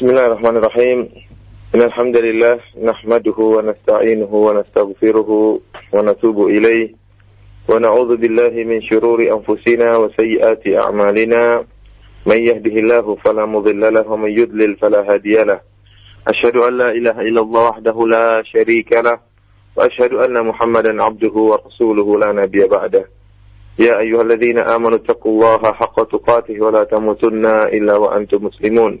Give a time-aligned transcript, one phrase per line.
[0.00, 1.08] بسم الله الرحمن الرحيم
[1.74, 5.60] إن الحمد لله نحمده ونستعينه ونستغفره
[5.92, 6.88] ونتوب إليه
[7.68, 11.64] ونعوذ بالله من شرور أنفسنا وسيئات أعمالنا
[12.26, 15.60] من يهده الله فلا مضل له ومن يضلل فلا هادي له
[16.28, 19.18] أشهد أن لا إله إلا الله وحده لا شريك له
[19.76, 23.04] وأشهد أن محمدا عبده ورسوله لا نبي بعده
[23.78, 29.00] يا أيها الذين آمنوا اتقوا الله حق تقاته ولا تموتن إلا وأنتم مسلمون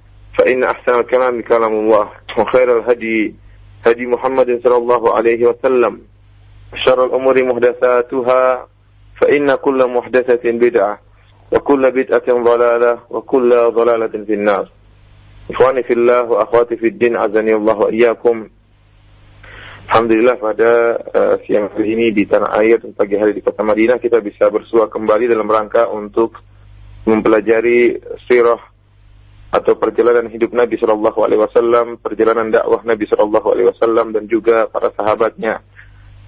[0.38, 3.34] فإن أحسن الكلام كلام الله وخير الهدي
[3.86, 6.00] هدي محمد صلى الله عليه وسلم
[6.74, 8.66] شر الأمور محدثاتها
[9.20, 10.98] فإن كل محدثة بدعة
[11.52, 14.70] وكل بدعة ضلالة وكل ضلالة في النار
[15.50, 18.48] إخواني في الله وأخواتي في الدين عزني الله وإياكم
[19.86, 24.02] Alhamdulillah pada uh, siang hari ini di tanah air dan pagi hari di kota Madinah
[24.02, 26.42] kita bisa bersua kembali dalam rangka untuk
[27.06, 27.94] mempelajari
[28.26, 28.58] sirah
[29.51, 34.71] atau perjalanan hidup Nabi Shallallahu Alaihi Wasallam, perjalanan dakwah Nabi Shallallahu Alaihi Wasallam dan juga
[34.71, 35.59] para sahabatnya.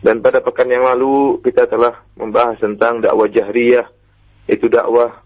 [0.04, 3.88] Dan pada pekan yang lalu kita telah membahas tentang dakwah jahriyah,
[4.52, 5.24] itu dakwah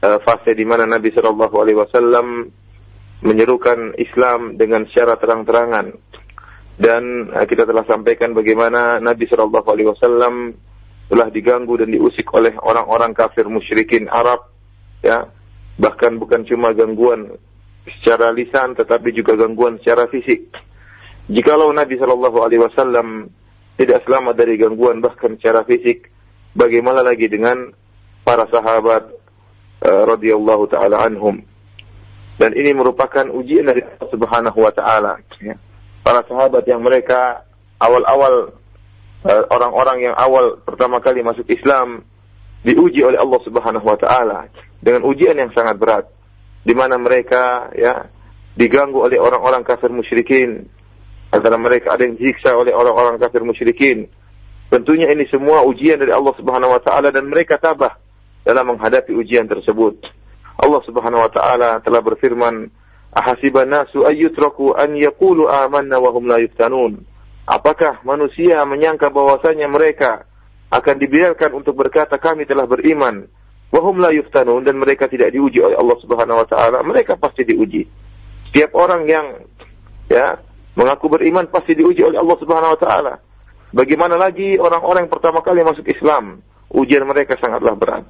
[0.00, 2.48] uh, fase di mana Nabi Shallallahu Alaihi Wasallam
[3.20, 5.92] menyerukan Islam dengan secara terang-terangan.
[6.80, 10.56] Dan uh, kita telah sampaikan bagaimana Nabi Shallallahu Alaihi Wasallam
[11.12, 14.48] telah diganggu dan diusik oleh orang-orang kafir musyrikin Arab,
[15.04, 15.28] ya
[15.78, 17.34] bahkan bukan cuma gangguan
[17.84, 20.54] secara lisan tetapi juga gangguan secara fisik.
[21.28, 23.32] Jikalau Nabi Shallallahu Alaihi Wasallam
[23.80, 26.12] tidak selamat dari gangguan bahkan secara fisik,
[26.54, 27.72] bagaimana lagi dengan
[28.22, 29.10] para sahabat
[29.82, 31.42] uh, radhiyallahu taala anhum.
[32.34, 35.54] Dan ini merupakan ujian dari Allah Subhanahu wa taala ya.
[36.04, 37.46] Para sahabat yang mereka
[37.80, 38.54] awal-awal
[39.24, 42.04] uh, orang-orang yang awal pertama kali masuk Islam
[42.64, 44.46] diuji oleh Allah Subhanahu wa taala
[44.84, 46.04] dengan ujian yang sangat berat
[46.60, 48.12] di mana mereka ya
[48.52, 50.68] diganggu oleh orang-orang kafir musyrikin.
[51.32, 54.06] Antara mereka ada yang disiksa oleh orang-orang kafir musyrikin.
[54.70, 57.98] Tentunya ini semua ujian dari Allah Subhanahu wa taala dan mereka tabah
[58.46, 59.98] dalam menghadapi ujian tersebut.
[60.60, 62.70] Allah Subhanahu wa taala telah berfirman
[63.10, 67.02] ahasiban nasu ayyutraku an yaqulu amanna wa hum la yuftanun.
[67.44, 70.24] Apakah manusia menyangka bahwasanya mereka
[70.70, 73.26] akan dibiarkan untuk berkata kami telah beriman
[73.74, 77.82] wahum la yuftanun dan mereka tidak diuji oleh Allah Subhanahu wa taala mereka pasti diuji.
[78.50, 79.42] Setiap orang yang
[80.06, 80.38] ya
[80.78, 83.14] mengaku beriman pasti diuji oleh Allah Subhanahu wa taala.
[83.74, 86.38] Bagaimana lagi orang-orang yang pertama kali masuk Islam
[86.70, 88.06] ujian mereka sangatlah berat.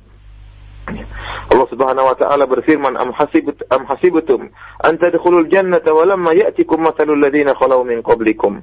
[1.49, 4.53] Allah Subhanahu wa taala berfirman am hasibut am hasibutum
[4.85, 8.61] an tadkhulul jannata wa lamma ya'tikum mathalul ladzina khalau min qablikum.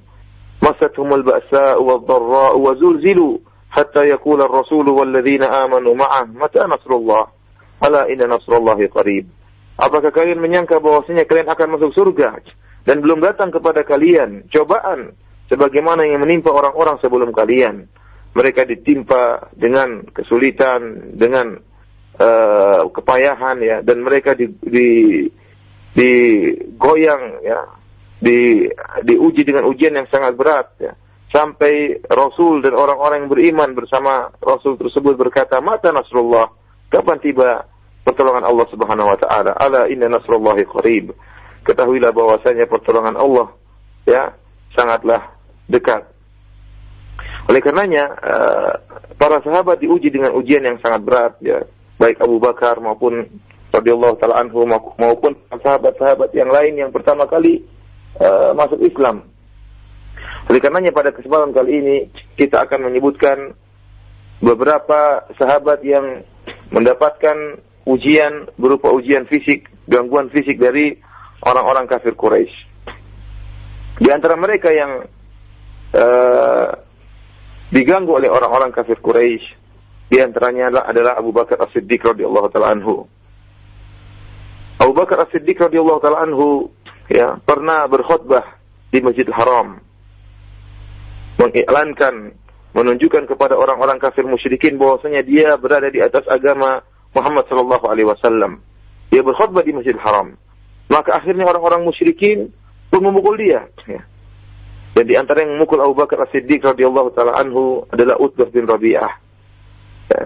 [0.61, 3.41] Masathumul ba'sa wad dharra wa zulzilu
[3.71, 7.31] hatta yaqula ar-rasul walladzina amanu ma'ah mata nasrullah.
[7.81, 9.25] Ala inna nasrullahi qarib.
[9.81, 12.37] Apakah kalian menyangka bahwasanya kalian akan masuk surga
[12.85, 15.17] dan belum datang kepada kalian cobaan
[15.49, 17.89] sebagaimana yang menimpa orang-orang sebelum kalian?
[18.31, 21.57] Mereka ditimpa dengan kesulitan dengan
[22.15, 24.89] uh, kepayahan ya dan mereka di, di
[25.91, 27.59] digoyang ya
[28.21, 28.63] di
[29.03, 30.93] diuji dengan ujian yang sangat berat ya
[31.31, 36.51] sampai Rasul dan orang-orang yang beriman bersama Rasul tersebut berkata, "Mata Nasrullah?"
[36.91, 37.71] Kapan tiba
[38.03, 39.55] pertolongan Allah Subhanahu wa taala?
[39.55, 41.15] Ala inna nasrullahi qarib.
[41.63, 43.47] Ketahuilah bahwasanya pertolongan Allah
[44.03, 44.35] ya
[44.75, 45.39] sangatlah
[45.71, 46.03] dekat.
[47.47, 48.73] Oleh karenanya uh,
[49.15, 51.63] para sahabat diuji dengan ujian yang sangat berat ya,
[51.95, 53.23] baik Abu Bakar maupun
[53.71, 54.67] radhiyallahu taala anhu
[54.99, 57.63] maupun sahabat-sahabat yang lain yang pertama kali
[58.19, 59.31] uh, masuk Islam
[60.49, 61.97] oleh karenanya pada kesempatan kali ini
[62.35, 63.55] kita akan menyebutkan
[64.41, 66.25] beberapa sahabat yang
[66.73, 70.97] mendapatkan ujian berupa ujian fisik, gangguan fisik dari
[71.45, 72.53] orang-orang kafir Quraisy.
[74.01, 75.05] Di antara mereka yang
[75.93, 76.69] uh,
[77.69, 79.45] diganggu oleh orang-orang kafir Quraisy,
[80.11, 83.05] di antaranya adalah Abu Bakar As-Siddiq radhiyallahu taala anhu.
[84.81, 86.67] Abu Bakar As-Siddiq radhiyallahu taala anhu
[87.07, 88.57] ya pernah berkhutbah
[88.91, 89.79] di Masjidil Haram
[91.41, 92.37] mengiklankan
[92.71, 98.63] menunjukkan kepada orang-orang kafir musyrikin bahwasanya dia berada di atas agama Muhammad sallallahu alaihi wasallam.
[99.11, 100.39] Dia berkhutbah di Masjidil Haram
[100.91, 102.51] Maka akhirnya orang-orang musyrikin
[102.91, 103.63] pun memukul dia.
[103.87, 104.03] Ya.
[104.91, 109.13] Dan di antara yang memukul Abu Bakar As-Siddiq radhiyallahu taala anhu adalah Utbah bin Rabi'ah.
[110.11, 110.23] Ya.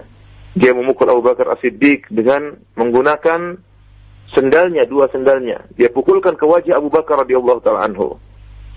[0.58, 3.62] Dia memukul Abu Bakar As-Siddiq dengan menggunakan
[4.34, 5.70] sendalnya, dua sendalnya.
[5.78, 8.18] Dia pukulkan ke wajah Abu Bakar radhiyallahu taala anhu.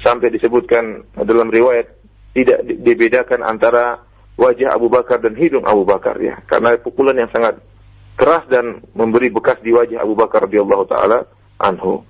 [0.06, 1.99] Sampai disebutkan dalam riwayat
[2.33, 4.05] tidak dibedakan antara
[4.39, 7.59] wajah Abu Bakar dan hidung Abu Bakar ya karena pukulan yang sangat
[8.19, 11.23] keras dan memberi bekas di wajah Abu Bakar radhiyallahu taala
[11.55, 12.03] anhu.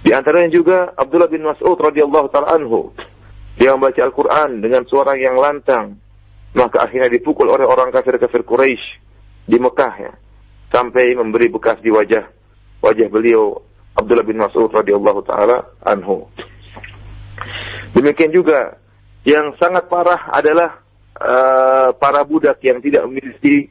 [0.00, 2.96] Di antaranya juga Abdullah bin Mas'ud radhiyallahu taala anhu.
[3.60, 5.98] Dia membaca Al-Qur'an dengan suara yang lantang,
[6.54, 8.84] maka akhirnya dipukul oleh orang kafir-kafir Quraisy
[9.50, 10.12] di Mekah ya,
[10.70, 12.22] sampai memberi bekas di wajah
[12.78, 13.58] wajah beliau
[13.98, 16.30] Abdullah bin Mas'ud radhiyallahu taala anhu.
[17.92, 18.78] Demikian juga
[19.26, 20.82] yang sangat parah adalah
[21.18, 23.70] uh, para budak yang tidak memiliki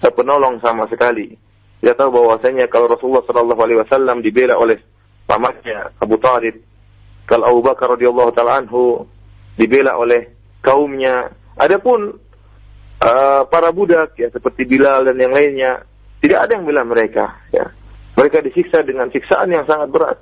[0.00, 1.36] penolong sama sekali.
[1.80, 4.80] Dia tahu bahwasanya kalau Rasulullah Shallallahu Alaihi Wasallam dibela oleh
[5.24, 6.60] pamannya Abu Talib,
[7.24, 9.08] kalau Abu Bakar radhiyallahu taala anhu
[9.56, 12.20] dibela oleh kaumnya, adapun
[13.00, 15.84] uh, para budak ya seperti Bilal dan yang lainnya
[16.20, 17.40] tidak ada yang bela mereka.
[17.52, 17.72] Ya.
[18.16, 20.18] Mereka disiksa dengan siksaan yang sangat berat.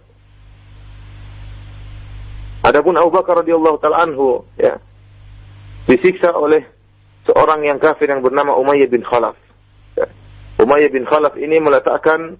[2.66, 4.82] Adapun Abu Bakar radhiyallahu taala anhu ya
[5.86, 6.66] disiksa oleh
[7.24, 9.36] seorang yang kafir yang bernama Umayyah bin Khalaf.
[9.94, 10.06] Ya.
[10.60, 12.36] Umayyah bin Khalaf ini meletakkan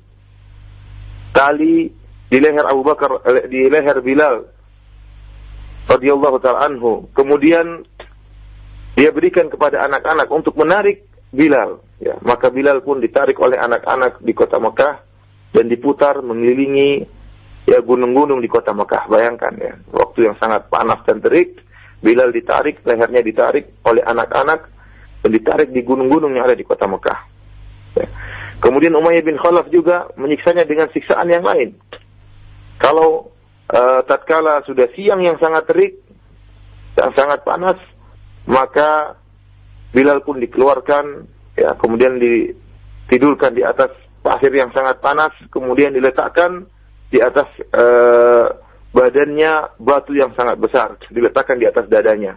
[1.31, 1.93] tali
[2.29, 4.49] di leher Abu Bakar eh, di leher Bilal
[5.89, 7.09] radhiyallahu taala anhu.
[7.17, 7.87] Kemudian
[8.99, 11.81] dia berikan kepada anak-anak untuk menarik Bilal.
[12.03, 15.03] Ya, maka Bilal pun ditarik oleh anak-anak di kota Mekah
[15.53, 17.18] dan diputar mengelilingi
[17.69, 19.05] ya gunung-gunung di kota Mekah.
[19.13, 21.61] Bayangkan ya, waktu yang sangat panas dan terik
[21.99, 24.71] Bilal ditarik, lehernya ditarik oleh anak-anak
[25.19, 27.21] dan ditarik di gunung-gunung yang ada di kota Mekah.
[27.99, 28.07] Ya.
[28.63, 31.75] Kemudian Umayyah bin Khalaf juga menyiksanya dengan siksaan yang lain.
[32.79, 33.35] Kalau
[33.75, 35.99] uh, tatkala sudah siang yang sangat terik
[36.95, 37.79] dan sangat panas,
[38.47, 39.19] maka
[39.91, 41.27] Bilal pun dikeluarkan,
[41.59, 43.91] ya, kemudian ditidurkan di atas
[44.23, 46.71] pasir yang sangat panas, kemudian diletakkan
[47.09, 48.47] di atas uh,
[48.93, 52.37] badannya batu yang sangat besar diletakkan di atas dadanya.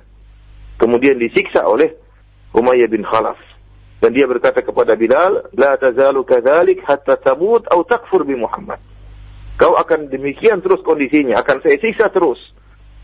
[0.80, 1.94] Kemudian disiksa oleh
[2.52, 3.38] Umayyah bin Khalaf.
[4.02, 8.82] Dan dia berkata kepada Bilal, "La tazalu kadzalik hatta tamut atau takfur bi Muhammad."
[9.62, 12.42] Kau akan demikian terus kondisinya, akan saya siksa terus.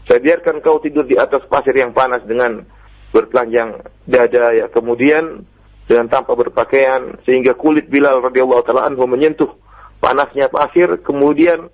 [0.09, 2.65] Saya biarkan kau tidur di atas pasir yang panas dengan
[3.13, 3.77] bertelanjang
[4.09, 4.65] dada ya.
[4.73, 5.45] Kemudian
[5.85, 9.53] dengan tanpa berpakaian sehingga kulit Bilal radhiyallahu taala anhu menyentuh
[9.99, 11.69] panasnya pasir, kemudian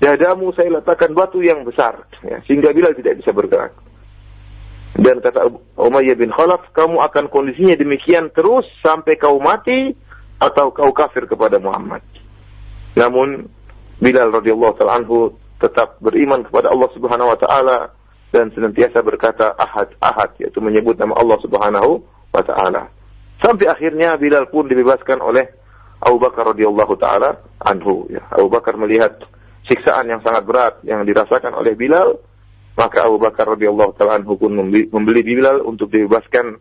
[0.00, 3.72] dadamu saya letakkan batu yang besar ya, sehingga Bilal tidak bisa bergerak.
[5.00, 5.46] Dan kata
[5.78, 9.94] Umayyah bin Khalaf, kamu akan kondisinya demikian terus sampai kau mati
[10.42, 12.02] atau kau kafir kepada Muhammad.
[12.98, 13.46] Namun
[14.00, 17.78] Bilal radhiyallahu taala anhu tetap beriman kepada Allah Subhanahu wa taala
[18.32, 22.00] dan senantiasa berkata ahad ahad yaitu menyebut nama Allah Subhanahu
[22.32, 22.88] wa taala.
[23.44, 25.59] Sampai akhirnya Bilal pun dibebaskan oleh
[26.00, 28.24] Abu Bakar radhiyallahu taala anhu ya.
[28.32, 29.20] Abu Bakar melihat
[29.68, 32.16] siksaan yang sangat berat yang dirasakan oleh Bilal,
[32.74, 34.56] maka Abu Bakar radhiyallahu taala anhu pun
[34.88, 36.56] membeli Bilal untuk dibebaskan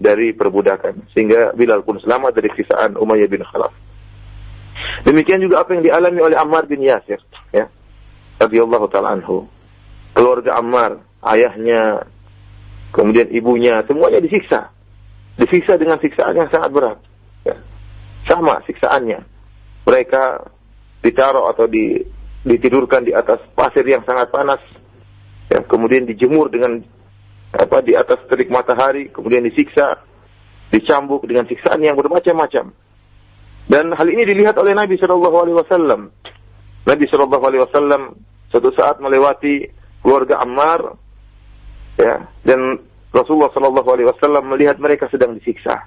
[0.00, 3.70] dari perbudakan sehingga Bilal pun selamat dari siksaan Umayyah bin Khalaf.
[5.06, 7.20] Demikian juga apa yang dialami oleh Ammar bin Yasir
[7.54, 7.70] ya.
[8.42, 9.46] Radhiyallahu taala anhu.
[10.16, 12.10] Keluarga Ammar, ayahnya,
[12.90, 14.74] kemudian ibunya, semuanya disiksa.
[15.38, 16.98] Disiksa dengan siksaan yang sangat berat.
[18.28, 19.20] Sama siksaannya.
[19.86, 20.22] Mereka
[21.00, 21.98] ditaruh atau di
[22.40, 24.60] ditidurkan di atas pasir yang sangat panas,
[25.52, 26.80] ya, kemudian dijemur dengan
[27.52, 30.00] apa di atas terik matahari, kemudian disiksa,
[30.72, 32.72] dicambuk dengan siksaan yang bermacam-macam.
[33.70, 36.00] Dan hal ini dilihat oleh Nabi Shallallahu Alaihi Wasallam.
[36.88, 38.02] Nabi Shallallahu Alaihi Wasallam
[38.48, 39.68] suatu saat melewati
[40.00, 40.96] keluarga Ammar,
[42.00, 42.80] ya, dan
[43.12, 45.84] Rasulullah Shallallahu Alaihi Wasallam melihat mereka sedang disiksa.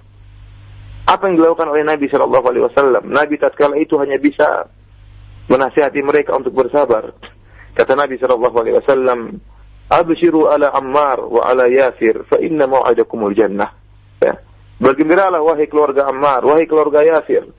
[1.04, 3.04] Apa yang dilakukan oleh Nabi Shallallahu Alaihi Wasallam?
[3.12, 4.72] Nabi tatkala itu hanya bisa
[5.52, 7.12] menasihati mereka untuk bersabar.
[7.74, 9.20] Kata Nabi sallallahu alaihi wasallam,
[9.90, 13.74] "Abshiru ala Ammar wa ala Yasir fa inna mau'idakumul jannah."
[14.22, 14.40] Ya.
[14.78, 17.50] Bergembiralah wahai keluarga Ammar, wahai keluarga Yasir.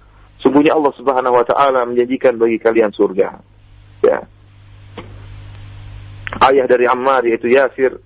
[0.41, 3.29] Sungguhnya Allah Subhanahu wa taala menjanjikan bagi kalian surga.
[4.07, 4.19] Ya.
[6.45, 7.99] Ayah dari Ammar yaitu Yasir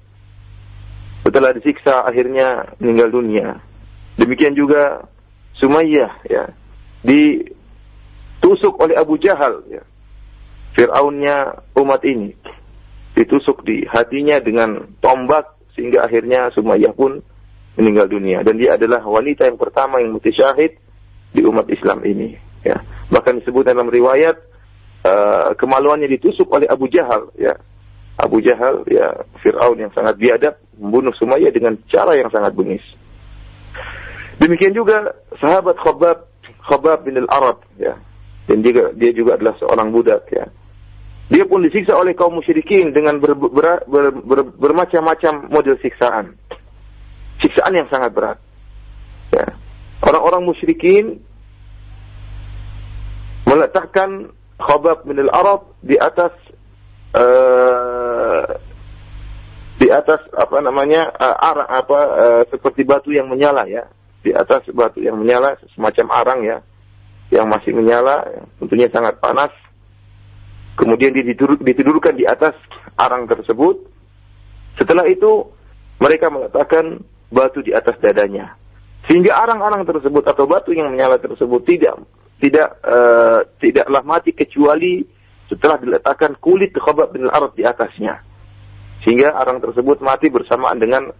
[1.25, 3.61] setelah disiksa akhirnya meninggal dunia.
[4.17, 5.05] Demikian juga
[5.59, 6.45] Sumayyah ya.
[7.03, 7.55] Di
[8.39, 9.83] ditusuk oleh Abu Jahal ya.
[10.79, 12.33] Fir'aunnya umat ini
[13.19, 17.19] ditusuk di hatinya dengan tombak sehingga akhirnya Sumayyah pun
[17.75, 20.79] meninggal dunia dan dia adalah wanita yang pertama yang mati syahid
[21.35, 22.79] di umat Islam ini ya.
[23.11, 24.39] Bahkan disebut dalam riwayat
[25.03, 27.59] uh, kemaluannya ditusuk oleh Abu Jahal ya.
[28.19, 32.83] Abu Jahal ya Fir'aun yang sangat biadab membunuh Sumayyah dengan cara yang sangat bengis.
[34.39, 36.31] Demikian juga sahabat Khabab
[36.69, 37.99] Khabab bin al-Arab ya.
[38.47, 40.47] Dan juga dia juga adalah seorang budak ya.
[41.29, 46.41] Dia pun disiksa oleh kaum musyrikin dengan ber, ber, ber, ber, bermacam-macam model siksaan.
[47.45, 48.39] Siksaan yang sangat berat.
[49.37, 49.53] Ya.
[50.01, 51.21] Orang-orang musyrikin
[53.45, 56.33] meletakkan Khabab bin al-Arab di atas
[57.13, 58.49] uh,
[59.79, 63.87] di atas apa namanya uh, arang apa uh, seperti batu yang menyala ya
[64.23, 66.59] di atas batu yang menyala semacam arang ya
[67.29, 68.25] yang masih menyala
[68.59, 69.53] tentunya sangat panas
[70.79, 71.11] Kemudian
[71.59, 72.55] ditidurkan di atas
[72.95, 73.83] arang tersebut.
[74.79, 75.51] Setelah itu
[75.99, 77.03] mereka meletakkan
[77.35, 78.55] batu di atas dadanya.
[79.11, 81.99] Sehingga arang-arang tersebut atau batu yang menyala tersebut tidak
[82.39, 85.03] tidak uh, tidaklah mati kecuali
[85.51, 88.23] setelah diletakkan kulit Khabab bin Al-Arab di atasnya.
[89.03, 91.11] Sehingga arang tersebut mati bersamaan dengan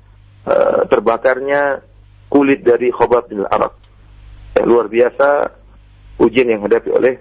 [0.47, 1.83] uh, terbakarnya
[2.29, 3.77] kulit dari Khabab bin Al-Arab.
[4.57, 5.29] Yang luar biasa
[6.21, 7.15] ujian yang hadapi oleh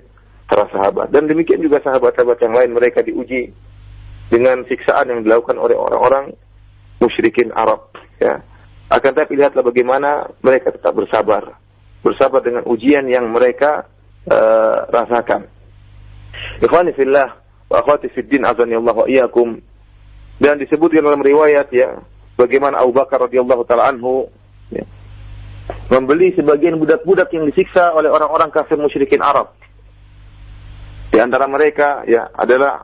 [0.48, 1.12] para sahabat.
[1.12, 3.52] Dan demikian juga sahabat-sahabat yang lain mereka diuji
[4.28, 6.36] dengan siksaan yang dilakukan oleh orang-orang
[7.00, 7.94] musyrikin Arab.
[8.20, 8.42] Ya.
[8.88, 11.60] Akan tapi lihatlah bagaimana mereka tetap bersabar.
[12.02, 13.86] Bersabar dengan ujian yang mereka
[14.32, 15.48] uh, rasakan.
[16.64, 17.36] Ikhwani fillah
[17.68, 19.60] wa akhwati fid din azani Allah wa iyyakum.
[20.38, 21.98] Dan disebutkan dalam riwayat ya,
[22.38, 24.30] bagaimana Abu Bakar radhiyallahu taala anhu
[24.70, 24.86] ya,
[25.88, 29.56] membeli sebagian budak-budak yang disiksa oleh orang-orang kafir musyrikin Arab.
[31.08, 32.84] Di antara mereka ya adalah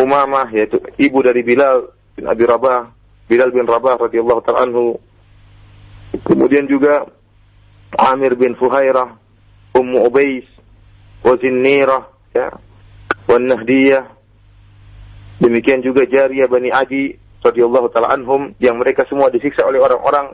[0.00, 2.90] Umamah yaitu ibu dari Bilal bin Abi Rabah,
[3.28, 4.98] Bilal bin Rabah radhiyallahu taala anhu.
[6.26, 7.06] Kemudian juga
[7.94, 9.20] Amir bin Fuhairah,
[9.76, 10.48] Ummu Ubais,
[11.22, 12.48] wa Zinnirah, ya,
[13.28, 14.16] wan Nahdiyah.
[15.36, 17.12] Demikian juga Jariyah Bani Adi
[17.44, 20.32] radhiyallahu taala anhum yang mereka semua disiksa oleh orang-orang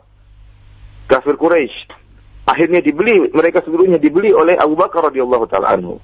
[1.10, 2.02] kafir Quraisy.
[2.42, 6.02] Akhirnya dibeli, mereka sebelumnya dibeli oleh Abu Bakar radhiyallahu taala anhu.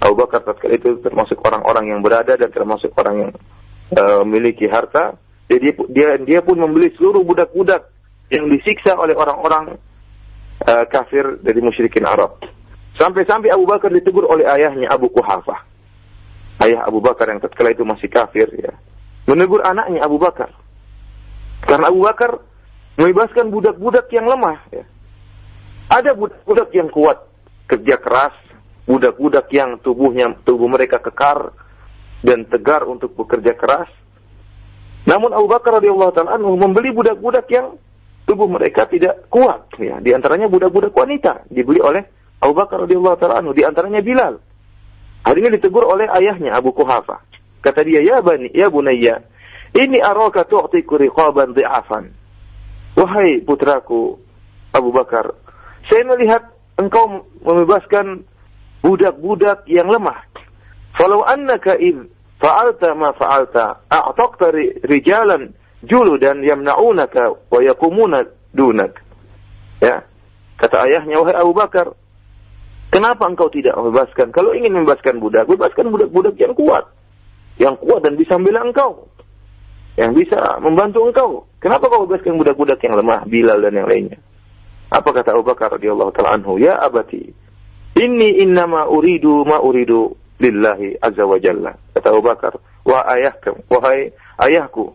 [0.00, 3.32] Abu Bakar tatkala itu termasuk orang-orang yang berada dan termasuk orang yang
[3.96, 5.16] uh, memiliki harta.
[5.50, 7.90] Jadi dia dia pun membeli seluruh budak-budak
[8.30, 9.78] yang disiksa oleh orang-orang
[10.62, 12.38] uh, kafir dari musyrikin Arab.
[12.96, 15.60] Sampai-sampai Abu Bakar ditegur oleh ayahnya Abu Kuhafah.
[16.64, 18.72] Ayah Abu Bakar yang tatkala itu masih kafir ya.
[19.28, 20.48] Menegur anaknya Abu Bakar.
[21.66, 22.40] Karena Abu Bakar
[22.96, 24.84] membebaskan budak-budak yang lemah ya.
[25.86, 27.22] Ada budak-budak yang kuat,
[27.70, 28.34] kerja keras,
[28.88, 31.54] budak-budak yang tubuhnya tubuh mereka kekar
[32.26, 33.90] dan tegar untuk bekerja keras.
[35.06, 37.78] Namun Abu Bakar radhiyallahu taala membeli budak-budak yang
[38.26, 40.02] tubuh mereka tidak kuat ya.
[40.02, 42.02] Di antaranya budak-budak wanita dibeli oleh
[42.42, 44.42] Abu Bakar radhiyallahu taala di antaranya Bilal.
[45.22, 47.22] Hari ini ditegur oleh ayahnya Abu Kuhafa.
[47.62, 49.26] Kata dia, "Ya bani, ya bunayya,
[49.74, 52.14] ini araka tu'tiku riqaban dhi'afan."
[52.96, 54.16] Wahai putraku
[54.72, 55.36] Abu Bakar,
[55.88, 56.48] saya melihat
[56.80, 58.24] engkau membebaskan
[58.80, 60.24] budak-budak yang lemah.
[60.96, 62.08] Falau annaka id
[62.40, 64.48] fa'alta ma fa'alta a'taqta
[64.88, 65.52] rijalan
[65.84, 68.24] juludan yamna'unaka wa yakumuna
[68.56, 68.96] dunak.
[69.84, 70.08] Ya.
[70.56, 71.92] Kata ayahnya, wahai Abu Bakar,
[72.88, 74.32] kenapa engkau tidak membebaskan?
[74.32, 76.88] Kalau ingin membebaskan budak, bebaskan budak-budak yang kuat.
[77.60, 79.04] Yang kuat dan bisa membela engkau.
[79.96, 81.30] Yang bisa membantu engkau.
[81.58, 84.20] Kenapa kau bebaskan budak-budak yang lemah, Bilal dan yang lainnya?
[84.92, 86.60] Apa kata Abu Bakar radhiyallahu taala anhu?
[86.60, 87.32] Ya abati,
[87.96, 91.72] Inni innama uridu ma uridu lillahi azza wa jalla.
[91.96, 92.52] Kata Abu Bakar,
[92.84, 94.92] wah ayahku, wahai ayahku,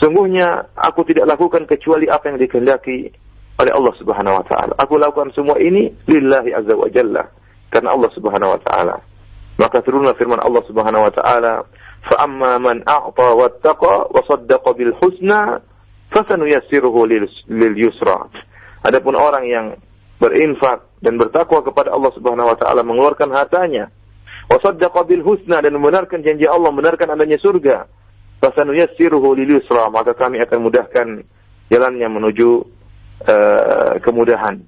[0.00, 3.12] sungguhnya aku tidak lakukan kecuali apa yang dikehendaki
[3.60, 4.72] oleh Allah Subhanahu wa taala.
[4.80, 7.28] Aku lakukan semua ini lillahi azza wa jalla
[7.68, 8.96] karena Allah Subhanahu wa taala.
[9.60, 11.68] Maka turunlah firman Allah Subhanahu wa taala,
[12.06, 15.58] "Fa amma man a'ta wattaqa wa saddaqa bil husna,
[16.14, 17.00] fasanuyassiruhu
[17.50, 18.30] lil yusra."
[18.86, 19.66] Adapun orang yang
[20.22, 23.92] berinfak dan bertakwa kepada Allah Subhanahu wa taala mengeluarkan hartanya
[24.48, 27.84] wa saddaqa bil husna dan membenarkan janji Allah membenarkan adanya surga
[28.40, 31.06] fasanuyassiruhu lil yusra maka kami akan mudahkan
[31.68, 32.48] jalannya menuju
[33.26, 34.62] uh, kemudahan.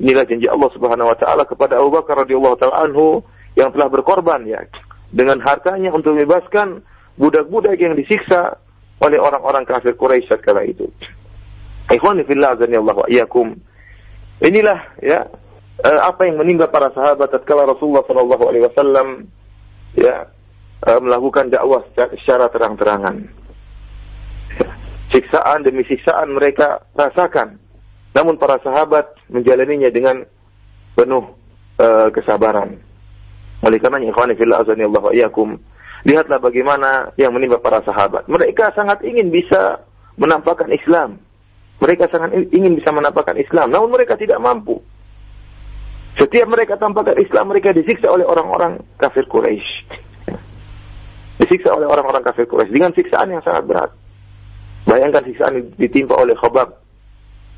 [0.00, 3.20] Inilah janji Allah Subhanahu wa taala kepada Abu Bakar radhiyallahu taala anhu
[3.54, 4.64] yang telah berkorban ya
[5.10, 6.82] dengan hartanya untuk membebaskan
[7.18, 8.58] budak-budak yang disiksa
[9.02, 10.86] oleh orang-orang kafir Quraisy kala itu.
[14.40, 15.26] Inilah ya
[15.84, 19.08] uh, apa yang menimpa para sahabat tatkala Rasulullah Shallallahu Alaihi Wasallam
[19.98, 20.28] ya
[20.86, 23.26] uh, melakukan dakwah secara terang-terangan.
[25.10, 27.58] Siksaan demi siksaan mereka rasakan,
[28.14, 30.22] namun para sahabat menjalaninya dengan
[30.94, 31.34] penuh
[31.82, 32.78] uh, kesabaran.
[33.60, 35.60] Oleh karenanya ikhwani fillah azani Allah wa iyyakum,
[36.08, 38.24] lihatlah bagaimana yang menimpa para sahabat.
[38.24, 39.84] Mereka sangat ingin bisa
[40.16, 41.20] menampakkan Islam.
[41.80, 44.80] Mereka sangat ingin bisa menampakkan Islam, namun mereka tidak mampu.
[46.20, 49.88] Setiap mereka tampakkan Islam, mereka disiksa oleh orang-orang kafir Quraisy.
[51.40, 53.90] Disiksa oleh orang-orang kafir Quraisy dengan siksaan yang sangat berat.
[54.84, 56.76] Bayangkan siksaan ditimpa oleh Khabab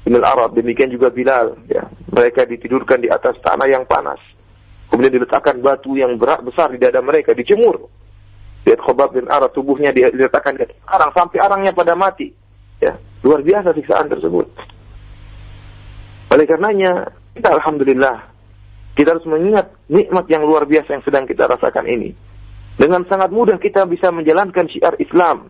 [0.06, 1.58] bin Arab, demikian juga Bilal.
[1.66, 1.90] Ya.
[2.14, 4.22] Mereka ditidurkan di atas tanah yang panas.
[4.92, 7.88] Kemudian diletakkan batu yang berat besar di dada mereka, dijemur.
[8.68, 12.28] Lihat Khobab bin Arab, tubuhnya diletakkan di arang, sampai arangnya pada mati.
[12.76, 14.52] Ya, luar biasa siksaan tersebut.
[16.28, 18.36] Oleh karenanya, kita Alhamdulillah,
[18.92, 22.12] kita harus mengingat nikmat yang luar biasa yang sedang kita rasakan ini.
[22.76, 25.48] Dengan sangat mudah kita bisa menjalankan syiar Islam.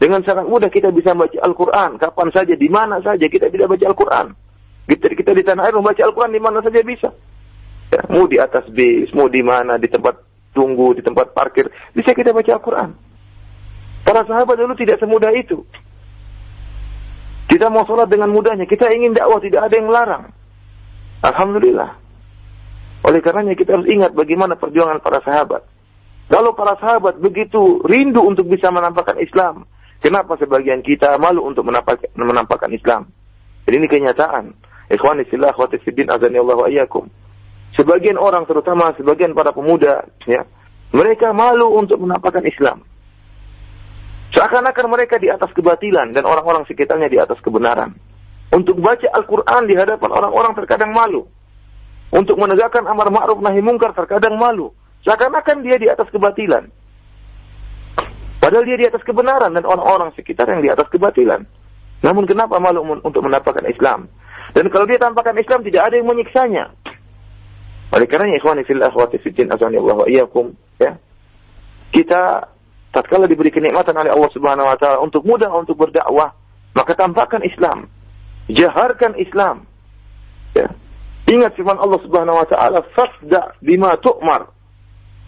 [0.00, 2.00] Dengan sangat mudah kita bisa membaca Al-Quran.
[2.00, 4.26] Kapan saja, di mana saja kita tidak baca Al-Quran.
[4.88, 7.12] Kita, kita di tanah air membaca Al-Quran di mana saja bisa.
[7.92, 10.20] Ya, mau di atas bis, mau di mana, di tempat
[10.54, 11.68] tunggu, di tempat parkir.
[11.92, 12.90] Bisa kita baca Al-Quran.
[14.04, 15.64] Para sahabat dulu tidak semudah itu.
[17.48, 18.64] Kita mau sholat dengan mudahnya.
[18.64, 20.24] Kita ingin dakwah, tidak ada yang larang.
[21.24, 21.96] Alhamdulillah.
[23.04, 25.62] Oleh karenanya kita harus ingat bagaimana perjuangan para sahabat.
[26.32, 29.68] Kalau para sahabat begitu rindu untuk bisa menampakkan Islam,
[30.00, 33.12] kenapa sebagian kita malu untuk menampakkan, Islam?
[33.68, 34.56] Jadi ini kenyataan.
[34.88, 37.08] Ikhwani fillah akhwati fiddin azani Allah wa iyyakum.
[37.74, 40.46] Sebagian orang terutama sebagian para pemuda ya,
[40.94, 42.86] mereka malu untuk menampakkan Islam.
[44.34, 47.94] Seakan-akan mereka di atas kebatilan dan orang-orang sekitarnya di atas kebenaran.
[48.54, 51.26] Untuk baca Al-Quran di hadapan orang-orang terkadang malu.
[52.14, 54.70] Untuk menegakkan amar ma'ruf nahi mungkar terkadang malu.
[55.02, 56.70] Seakan-akan dia di atas kebatilan.
[58.38, 61.42] Padahal dia di atas kebenaran dan orang-orang sekitar yang di atas kebatilan.
[62.06, 64.06] Namun kenapa malu untuk mendapatkan Islam?
[64.54, 66.70] Dan kalau dia tampakkan Islam tidak ada yang menyiksanya.
[67.92, 70.96] Oleh karena ikhwani fil akhwati fiddin azani Allah wa iyyakum ya.
[71.92, 72.48] Kita
[72.90, 76.32] tatkala diberi kenikmatan oleh Allah Subhanahu wa taala untuk mudah untuk berdakwah,
[76.72, 77.90] maka tampakkan Islam.
[78.48, 79.68] Jaharkan Islam.
[80.54, 80.70] Ya.
[81.28, 84.52] Ingat firman Allah Subhanahu wa taala, "Fasda bima tu'mar."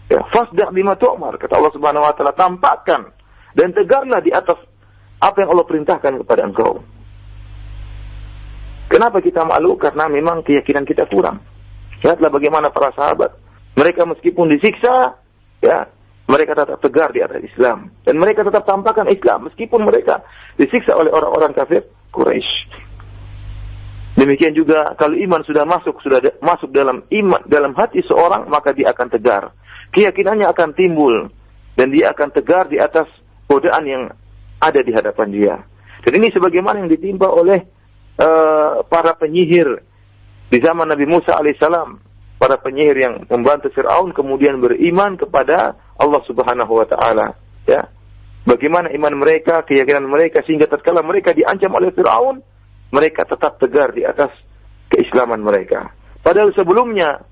[0.07, 1.35] Ya, fasda bima tu'mar.
[1.35, 3.11] Kata Allah Subhanahu wa taala, tampakkan
[3.57, 4.55] dan tegarlah di atas
[5.17, 6.85] apa yang Allah perintahkan kepada engkau.
[8.87, 9.75] Kenapa kita malu?
[9.75, 11.43] Karena memang keyakinan kita kurang.
[12.05, 13.33] Lihatlah bagaimana para sahabat.
[13.77, 15.21] Mereka meskipun disiksa,
[15.61, 15.85] ya,
[16.27, 17.93] mereka tetap tegar di atas Islam.
[18.03, 20.21] Dan mereka tetap tampakkan Islam meskipun mereka
[20.59, 22.85] disiksa oleh orang-orang kafir Quraisy.
[24.17, 28.89] Demikian juga kalau iman sudah masuk sudah masuk dalam iman dalam hati seorang maka dia
[28.89, 29.53] akan tegar.
[29.93, 31.29] Keyakinannya akan timbul
[31.77, 33.05] dan dia akan tegar di atas
[33.45, 34.03] godaan yang
[34.57, 35.55] ada di hadapan dia.
[36.01, 37.61] Dan ini sebagaimana yang ditimpa oleh
[38.17, 39.85] uh, para penyihir
[40.47, 42.05] di zaman Nabi Musa alaihissalam.
[42.37, 47.33] Para penyihir yang membantu Fir'aun kemudian beriman kepada Allah subhanahu wa ta'ala.
[47.65, 47.89] Ya.
[48.45, 52.45] Bagaimana iman mereka, keyakinan mereka sehingga tatkala mereka diancam oleh Fir'aun,
[52.93, 54.29] mereka tetap tegar di atas
[54.93, 55.91] keislaman mereka.
[56.21, 57.25] Padahal sebelumnya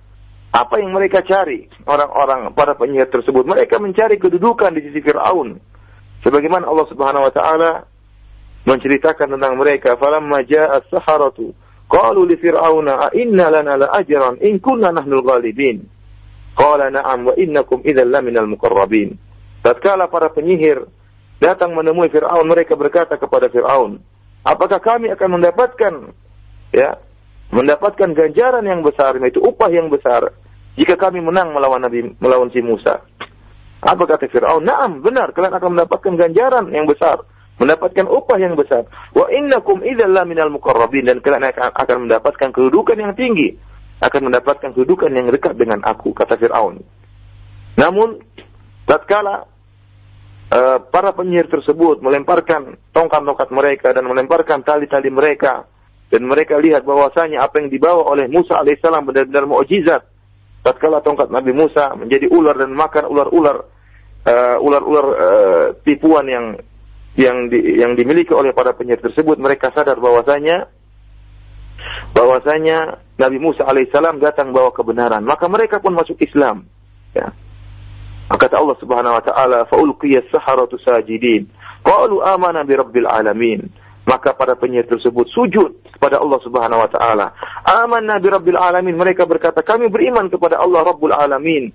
[0.55, 5.59] apa yang mereka cari orang-orang para penyihir tersebut mereka mencari kedudukan di sisi Firaun.
[6.23, 7.71] Sebagaimana Allah Subhanahu wa taala
[8.63, 11.51] menceritakan tentang mereka falamma jaa as-saharatu
[11.89, 15.85] qalu li fir'auna a inna lana la ajran in kunna nahnul ghalibin.
[16.55, 19.19] Qala na'am wa innakum idzal laminal muqarrabin.
[19.59, 20.87] Tatkala para penyihir
[21.41, 23.99] datang menemui Firaun mereka berkata kepada Firaun,
[24.45, 25.93] apakah kami akan mendapatkan
[26.71, 26.95] ya
[27.51, 30.31] mendapatkan ganjaran yang besar yaitu upah yang besar
[30.79, 33.03] jika kami menang melawan Nabi melawan si Musa.
[33.85, 34.65] Apa kata Firaun?
[34.65, 37.21] Naam, benar, kalian akan mendapatkan ganjaran yang besar,
[37.59, 38.83] mendapatkan upah yang besar.
[39.15, 43.55] Wa innakum idzal minal muqarrabin dan kalian akan, mendapatkan kedudukan yang tinggi,
[44.03, 46.83] akan mendapatkan kedudukan yang dekat dengan aku, kata Firaun.
[47.79, 48.19] Namun
[48.87, 49.47] tatkala
[50.51, 55.67] uh, para penyihir tersebut melemparkan tongkat-tongkat mereka dan melemparkan tali-tali mereka
[56.11, 60.03] dan mereka lihat bahwasanya apa yang dibawa oleh Musa alaihissalam benar-benar mukjizat.
[60.63, 63.57] Tatkala tongkat Nabi Musa menjadi ular dan makan ular-ular
[64.25, 66.57] uh, ular-ular uh, tipuan yang
[67.15, 70.67] yang di, yang dimiliki oleh para penyihir tersebut, mereka sadar bahwasanya
[72.11, 75.23] bahwasanya Nabi Musa alaihissalam datang bawa kebenaran.
[75.23, 76.67] Maka mereka pun masuk Islam.
[77.15, 77.31] Ya.
[78.25, 81.47] Kata Allah Subhanahu wa taala, "Faulqiya as-saharatu sajidin."
[81.85, 82.75] Qalu amana bi
[83.05, 83.69] alamin.
[84.05, 87.27] Maka para penyihir tersebut sujud kepada Allah Subhanahu wa taala.
[87.63, 88.97] Amanna bi alamin.
[88.97, 91.71] Mereka berkata, "Kami beriman kepada Allah Rabbul alamin."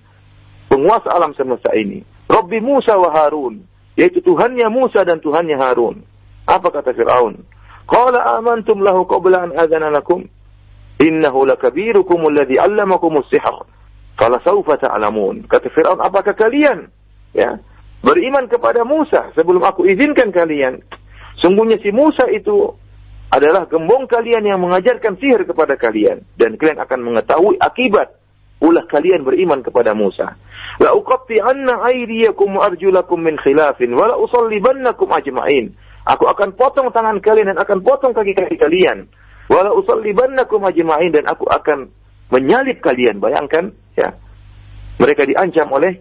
[0.70, 2.07] Penguasa alam semesta ini.
[2.31, 3.66] Rabbi Musa wa Harun,
[3.98, 6.07] yaitu Tuhannya Musa dan Tuhannya Harun.
[6.46, 7.42] Apa kata Firaun?
[7.87, 10.26] Qala amantum lahu qabla an adana lakum
[11.03, 13.66] innahu lakabirukum alladhi 'allamakumus sihr
[14.20, 15.48] Qala saufa ta'lamun.
[15.48, 16.92] Kata Firaun, apakah kalian
[17.33, 17.57] ya
[18.05, 20.85] beriman kepada Musa sebelum aku izinkan kalian?
[21.40, 22.76] Sungguhnya si Musa itu
[23.33, 28.20] adalah gembong kalian yang mengajarkan sihir kepada kalian dan kalian akan mengetahui akibat
[28.61, 30.37] ulah kalian beriman kepada Musa.
[30.81, 35.73] La uqatti anna aydiyakum arjulakum min khilafin wa la usallibannakum ajma'in.
[36.09, 39.09] Aku akan potong tangan kalian dan akan potong kaki-kaki kalian.
[39.49, 41.88] Wa la usallibannakum ajma'in dan aku akan
[42.33, 43.18] menyalip kalian.
[43.18, 44.16] Bayangkan ya.
[45.01, 45.96] Mereka diancam oleh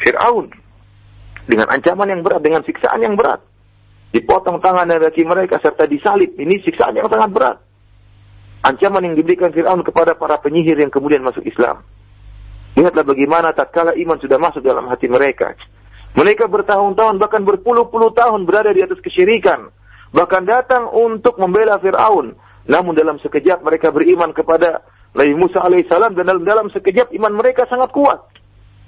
[0.00, 0.48] Fir'aun
[1.44, 3.44] dengan ancaman yang berat, dengan siksaan yang berat.
[4.10, 6.34] Dipotong tangan dan kaki mereka serta disalib.
[6.34, 7.56] Ini siksaan yang sangat berat.
[8.60, 11.80] Ancaman yang diberikan Fir'aun kepada para penyihir yang kemudian masuk Islam.
[12.76, 15.56] Lihatlah bagaimana tatkala iman sudah masuk dalam hati mereka.
[16.12, 19.72] Mereka bertahun-tahun bahkan berpuluh-puluh tahun berada di atas kesyirikan.
[20.10, 22.36] Bahkan datang untuk membela Fir'aun.
[22.68, 24.84] Namun dalam sekejap mereka beriman kepada
[25.16, 28.20] Nabi Musa alaihissalam dan dalam, dalam sekejap iman mereka sangat kuat.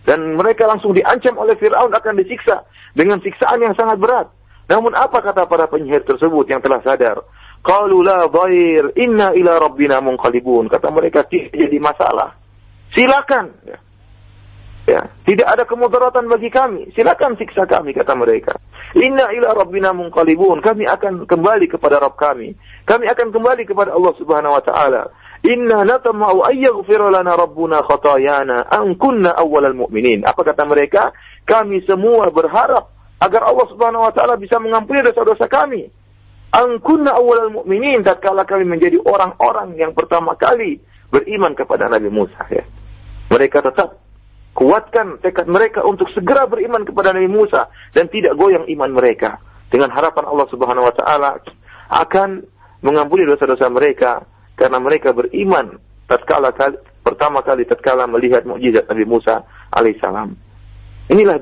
[0.03, 4.29] Dan mereka langsung diancam oleh Fir'aun akan disiksa dengan siksaan yang sangat berat.
[4.67, 7.23] Namun apa kata para penyihir tersebut yang telah sadar?
[7.63, 10.67] Qalu la dhair inna ila rabbina munqalibun.
[10.67, 12.35] Kata mereka tidak jadi masalah.
[12.91, 13.55] Silakan.
[13.63, 13.79] Ya.
[14.91, 15.03] ya.
[15.23, 16.91] Tidak ada kemudaratan bagi kami.
[16.99, 18.59] Silakan siksa kami kata mereka.
[18.99, 20.59] Inna ila rabbina munqalibun.
[20.59, 22.53] Kami akan kembali kepada Rabb kami.
[22.83, 25.03] Kami akan kembali kepada Allah Subhanahu wa taala.
[25.47, 30.27] Inna natama'u ayyaghfira lana rabbuna khatayana an kunna awwalal mu'minin.
[30.27, 31.15] Apa kata mereka?
[31.47, 32.91] Kami semua berharap
[33.23, 36.02] agar Allah Subhanahu wa taala bisa mengampuni dosa-dosa kami.
[36.53, 40.77] An kunna awwalal mu'minin tatkala kami menjadi orang-orang yang pertama kali
[41.09, 42.65] beriman kepada Nabi Musa ya.
[43.33, 43.97] Mereka tetap
[44.53, 49.41] kuatkan tekad mereka untuk segera beriman kepada Nabi Musa dan tidak goyang iman mereka
[49.73, 51.41] dengan harapan Allah Subhanahu wa taala
[51.89, 52.45] akan
[52.85, 59.41] mengampuni dosa-dosa mereka karena mereka beriman tatkala kali, pertama kali tatkala melihat mukjizat Nabi Musa
[59.73, 60.37] alaihissalam.
[61.09, 61.41] Inilah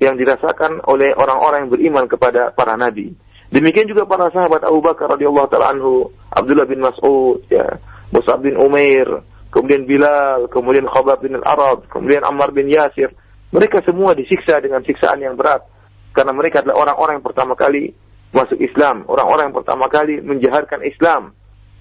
[0.00, 3.12] yang dirasakan oleh orang-orang yang beriman kepada para nabi.
[3.54, 7.78] Demikian juga para sahabat Abu Bakar radhiyallahu taala anhu, Abdullah bin Mas'ud, ya,
[8.10, 9.06] Mus'ab bin Umair,
[9.54, 13.14] kemudian Bilal, kemudian Khabab bin Al-Arab, kemudian Ammar bin Yasir.
[13.54, 15.62] Mereka semua disiksa dengan siksaan yang berat.
[16.10, 17.92] Karena mereka adalah orang-orang yang pertama kali
[18.34, 21.36] masuk Islam, orang-orang yang pertama kali menjaharkan Islam.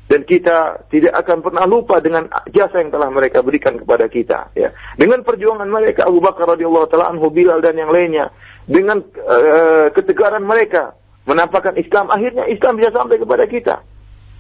[0.06, 4.70] Dan kita tidak akan pernah lupa dengan jasa yang telah mereka berikan kepada kita ya.
[5.02, 8.30] Dengan perjuangan mereka Abu Bakar radhiyallahu taala anhu Bilal dan yang lainnya
[8.70, 10.94] dengan uh, ketegaran mereka
[11.26, 12.10] menampakkan Islam.
[12.10, 13.76] Akhirnya Islam bisa sampai kepada kita.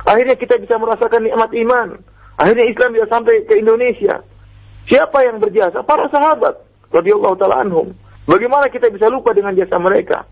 [0.06, 1.90] Akhirnya kita bisa merasakan nikmat iman.
[2.38, 4.22] Akhirnya Islam bisa sampai ke Indonesia.
[4.86, 5.82] Siapa yang berjasa?
[5.82, 6.62] Para sahabat.
[6.94, 7.92] Radhiyallahu taala anhum.
[8.30, 10.30] Bagaimana kita bisa lupa dengan jasa mereka?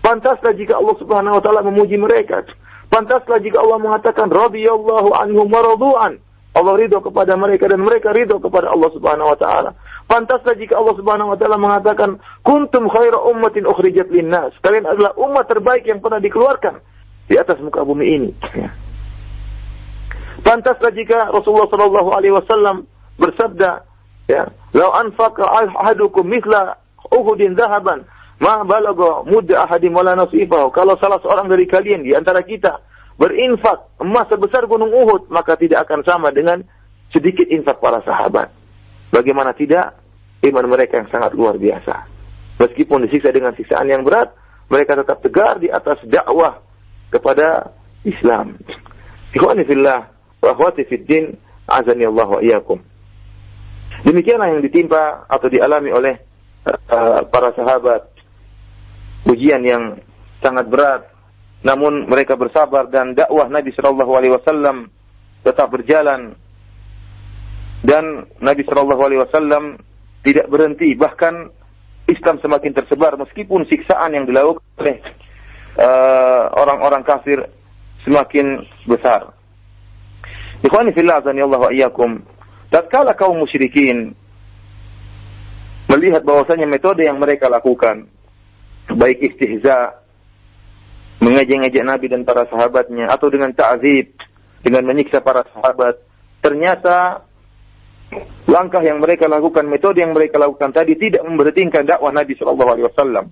[0.00, 2.46] Pantaslah jika Allah Subhanahu wa taala memuji mereka.
[2.90, 6.10] Pantaslah jika Allah mengatakan radhiyallahu anhum wa
[6.50, 9.70] Allah ridho kepada mereka dan mereka ridho kepada Allah Subhanahu wa taala.
[10.10, 14.50] Pantaslah jika Allah Subhanahu wa taala mengatakan kuntum khaira ummatin ukhrijat linnas.
[14.58, 16.82] Kalian adalah umat terbaik yang pernah dikeluarkan
[17.30, 18.30] di atas muka bumi ini.
[18.58, 18.74] Ya.
[20.42, 22.90] Pantaslah jika Rasulullah sallallahu alaihi wasallam
[23.22, 23.86] bersabda,
[24.26, 26.74] ya, "Lau anfaqa ahadukum mithla
[27.10, 28.06] Uhudin dhahaban
[28.40, 30.72] Ma balago mudda ahadim wala nasifahu.
[30.72, 32.80] Kalau salah seorang dari kalian di antara kita
[33.20, 36.64] berinfak emas sebesar gunung Uhud, maka tidak akan sama dengan
[37.12, 38.48] sedikit infak para sahabat.
[39.12, 39.99] Bagaimana tidak?
[40.40, 42.08] Iman mereka yang sangat luar biasa.
[42.60, 44.32] Meskipun disiksa dengan siksaan yang berat,
[44.72, 46.60] mereka tetap tegar di atas dakwah
[47.12, 48.56] kepada Islam.
[50.40, 50.52] Wa.
[54.00, 56.14] Demikianlah yang ditimpa atau dialami oleh
[56.68, 58.08] uh, para sahabat
[59.28, 60.00] ujian yang
[60.40, 61.02] sangat berat.
[61.60, 64.88] Namun mereka bersabar dan dakwah Nabi Shallallahu Alaihi Wasallam
[65.44, 66.32] tetap berjalan
[67.84, 69.76] dan Nabi Shallallahu Alaihi Wasallam
[70.26, 71.48] tidak berhenti bahkan
[72.10, 74.98] Islam semakin tersebar meskipun siksaan yang dilakukan oleh
[75.78, 77.46] uh, orang-orang kafir
[78.02, 79.32] semakin besar.
[80.60, 82.20] Ikhwani fillah azanillahu wa iyyakum.
[82.68, 84.12] Tatkala kaum musyrikin
[85.90, 88.06] melihat bahwasanya metode yang mereka lakukan
[88.94, 89.98] baik istihza
[91.18, 94.14] mengejek-ngejek Nabi dan para sahabatnya atau dengan ta'zib
[94.62, 95.98] dengan menyiksa para sahabat
[96.40, 97.26] ternyata
[98.50, 102.86] langkah yang mereka lakukan metode yang mereka lakukan tadi tidak memberhentikan dakwah Nabi Shallallahu alaihi
[102.90, 103.30] wasallam.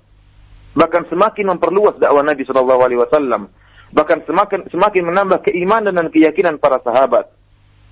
[0.78, 3.50] Bahkan semakin memperluas dakwah Nabi Shallallahu alaihi wasallam
[3.88, 7.32] bahkan semakin semakin menambah keimanan dan keyakinan para sahabat.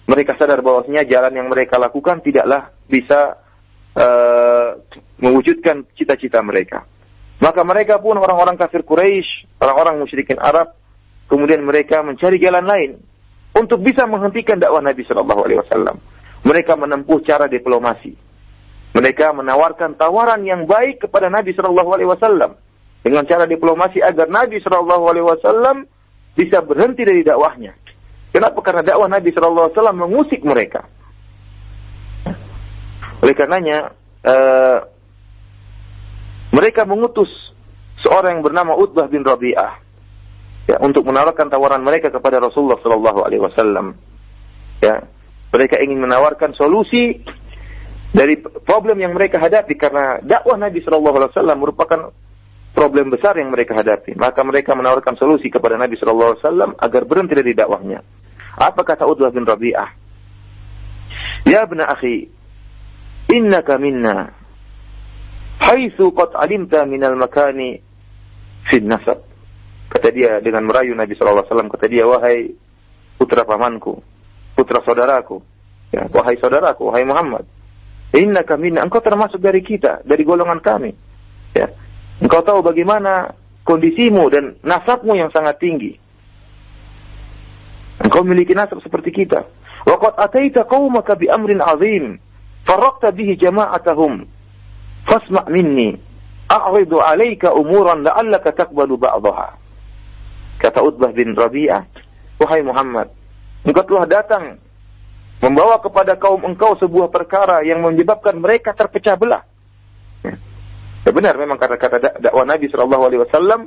[0.06, 3.42] Mereka sadar bahwasanya jalan yang mereka lakukan tidaklah bisa
[3.98, 4.78] uh,
[5.18, 6.86] mewujudkan cita-cita mereka.
[7.42, 10.78] Maka mereka pun orang-orang kafir Quraisy, orang-orang musyrikin Arab,
[11.26, 12.90] kemudian mereka mencari jalan lain
[13.58, 15.96] untuk bisa menghentikan dakwah Nabi Shallallahu Alaihi Wasallam.
[16.46, 18.14] Mereka menempuh cara diplomasi.
[18.94, 22.54] Mereka menawarkan tawaran yang baik kepada Nabi Shallallahu Alaihi Wasallam
[23.02, 25.76] dengan cara diplomasi agar Nabi Shallallahu Alaihi Wasallam
[26.38, 27.74] bisa berhenti dari dakwahnya.
[28.30, 28.62] Kenapa?
[28.62, 30.86] Karena dakwah Nabi Shallallahu Alaihi Wasallam mengusik mereka.
[33.20, 34.78] Oleh karenanya, uh,
[36.54, 37.28] mereka mengutus
[38.06, 39.82] seorang yang bernama Utbah bin Rabi'ah
[40.70, 43.96] ya, untuk menawarkan tawaran mereka kepada Rasulullah Shallallahu Alaihi Wasallam.
[44.84, 45.04] Ya,
[45.56, 47.16] mereka ingin menawarkan solusi
[48.12, 52.00] dari problem yang mereka hadapi karena dakwah Nabi Shallallahu Alaihi Wasallam merupakan
[52.76, 54.12] problem besar yang mereka hadapi.
[54.20, 58.04] Maka mereka menawarkan solusi kepada Nabi Shallallahu Alaihi Wasallam agar berhenti dari dakwahnya.
[58.60, 59.90] Apa kata Utbah bin Rabi'ah?
[61.48, 62.28] Ya bna akhi,
[63.32, 64.32] innaka minna
[65.60, 67.80] haitsu qad alimta minal makani
[68.68, 69.24] fi nasab.
[69.88, 72.52] Kata dia dengan merayu Nabi Shallallahu Alaihi Wasallam, kata dia wahai
[73.16, 74.04] putra pamanku,
[74.56, 75.44] putra saudaraku,
[75.92, 77.44] ya, wahai saudaraku, wahai Muhammad,
[78.16, 80.94] Inna kami, engkau termasuk dari kita, dari golongan kami.
[81.52, 81.68] Ya.
[82.22, 85.98] Engkau tahu bagaimana kondisimu dan nasabmu yang sangat tinggi.
[88.00, 89.44] Engkau memiliki nasab seperti kita.
[89.84, 92.16] Waqad ataita qaumaka bi amrin azim,
[92.64, 94.24] faraqta bihi jama'atahum.
[95.06, 95.94] Fasma' minni,
[96.50, 99.60] a'ridu 'alaika umuran la'allaka taqbalu ba'daha.
[100.62, 101.84] Kata Utbah bin Rabi'ah,
[102.40, 103.12] wahai Muhammad,
[103.66, 104.62] engkau telah datang
[105.42, 109.42] membawa kepada kaum engkau sebuah perkara yang menyebabkan mereka terpecah belah.
[110.24, 110.38] Ya,
[111.04, 113.60] ya benar memang karena kata dakwah Nabi Shallallahu Alaihi Wasallam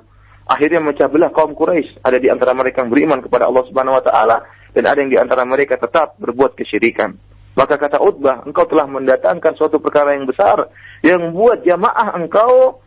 [0.49, 2.01] akhirnya memecah belah kaum Quraisy.
[2.01, 4.37] Ada di antara mereka yang beriman kepada Allah Subhanahu Wa Taala
[4.73, 7.13] dan ada yang di antara mereka tetap berbuat kesyirikan.
[7.57, 10.71] Maka kata Utbah, engkau telah mendatangkan suatu perkara yang besar
[11.03, 12.79] yang membuat jamaah engkau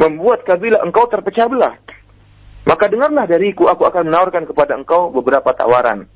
[0.00, 1.74] membuat kabilah engkau terpecah belah.
[2.66, 6.06] Maka dengarlah dariku, aku akan menawarkan kepada engkau beberapa tawaran.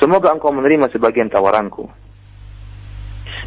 [0.00, 1.88] Semoga engkau menerima sebagian tawaranku.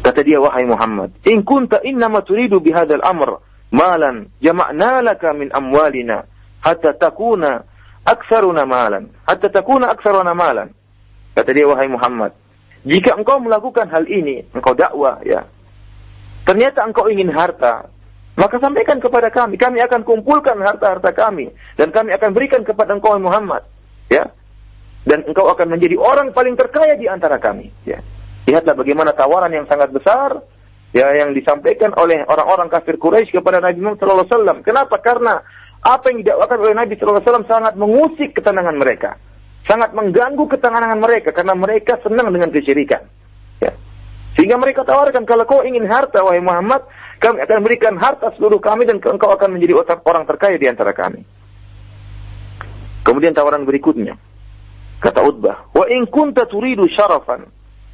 [0.02, 3.42] Kata dia, wahai Muhammad, in kunta innama turidu bihadal amr
[3.74, 6.22] malan jama'na laka min amwalina
[6.62, 7.66] hatta takuna
[8.06, 9.10] aksaruna malan.
[9.26, 10.70] Hatta takuna aksaruna malan.
[11.34, 12.32] Kata dia, wahai Muhammad,
[12.86, 15.50] jika engkau melakukan hal ini, engkau dakwah, ya.
[16.46, 17.90] Ternyata engkau ingin harta,
[18.38, 19.58] maka sampaikan kepada kami.
[19.58, 21.50] Kami akan kumpulkan harta-harta kami.
[21.74, 23.66] Dan kami akan berikan kepada engkau Muhammad.
[24.06, 24.30] Ya,
[25.06, 27.70] dan engkau akan menjadi orang paling terkaya di antara kami.
[27.86, 28.02] Ya.
[28.50, 30.42] Lihatlah bagaimana tawaran yang sangat besar
[30.90, 34.66] ya yang disampaikan oleh orang-orang kafir Quraisy kepada Nabi Muhammad SAW.
[34.66, 34.98] Kenapa?
[34.98, 35.38] Karena
[35.82, 39.14] apa yang didakwakan oleh Nabi SAW sangat mengusik ketenangan mereka.
[39.66, 43.02] Sangat mengganggu ketenangan mereka karena mereka senang dengan kesyirikan.
[43.62, 43.74] Ya.
[44.38, 46.86] Sehingga mereka tawarkan, kalau kau ingin harta, wahai Muhammad,
[47.18, 49.74] kami akan berikan harta seluruh kami dan engkau akan menjadi
[50.06, 51.26] orang terkaya di antara kami.
[53.02, 54.18] Kemudian tawaran berikutnya.
[55.00, 57.48] Kata Utbah, "Wa in kunta turidu syarafan,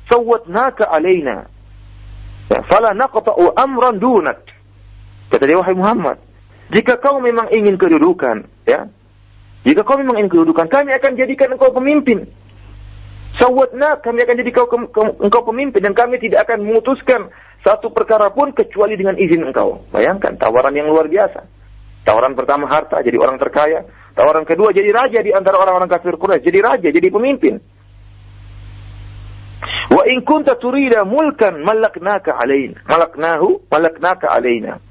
[0.07, 1.51] sawwatnaka alaina.
[2.51, 4.47] Ya, fala naqta'u amran dunak."
[5.31, 6.23] Kata dia, "Wahai Muhammad,
[6.73, 8.89] jika kau memang ingin kedudukan, ya,
[9.63, 12.27] jika kau memang ingin kedudukan, kami akan jadikan engkau pemimpin.
[13.37, 14.67] Sawatna, kami akan jadi kau,
[15.21, 17.29] engkau pemimpin dan kami tidak akan memutuskan
[17.61, 19.85] satu perkara pun kecuali dengan izin engkau.
[19.93, 21.45] Bayangkan tawaran yang luar biasa.
[22.03, 23.87] Tawaran pertama harta, jadi orang terkaya.
[24.19, 27.63] Tawaran kedua jadi raja di antara orang-orang kafir Quraisy, jadi raja, jadi pemimpin.
[29.93, 32.83] Wa in kunta turida mulkan malaknaka alaina.
[32.91, 34.83] Malaknahu malaknaka alaina.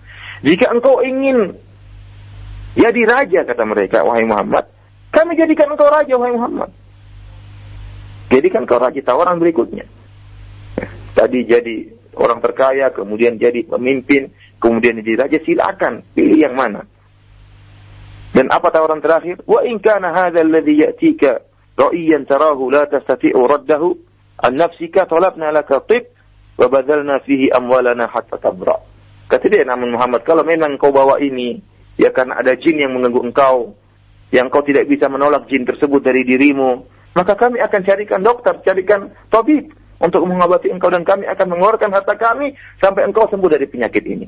[0.42, 1.60] Jika engkau ingin
[2.80, 4.72] jadi raja kata mereka, wahai Muhammad,
[5.12, 6.72] kami jadikan engkau raja wahai Muhammad.
[8.32, 9.84] Jadikan engkau raja tawaran berikutnya.
[11.12, 11.76] Tadi jadi
[12.16, 14.32] orang terkaya, kemudian jadi pemimpin,
[14.64, 16.88] kemudian jadi raja, silakan pilih yang mana.
[18.32, 19.44] Dan apa tawaran terakhir?
[19.44, 21.44] Wa in kana hadha alladhi ya'tika
[21.76, 23.90] ra'iyan tarahu la tastati'u raddahu
[24.40, 26.08] an nafsika talabna laka tib
[26.56, 28.80] wa badalna fihi amwalana hatta tabra.
[29.28, 31.60] Kata dia namun Muhammad kalau memang kau bawa ini
[32.00, 33.76] ya karena ada jin yang mengganggu engkau
[34.32, 39.12] yang kau tidak bisa menolak jin tersebut dari dirimu maka kami akan carikan dokter, carikan
[39.28, 44.04] tabib untuk mengobati engkau dan kami akan mengeluarkan harta kami sampai engkau sembuh dari penyakit
[44.08, 44.28] ini.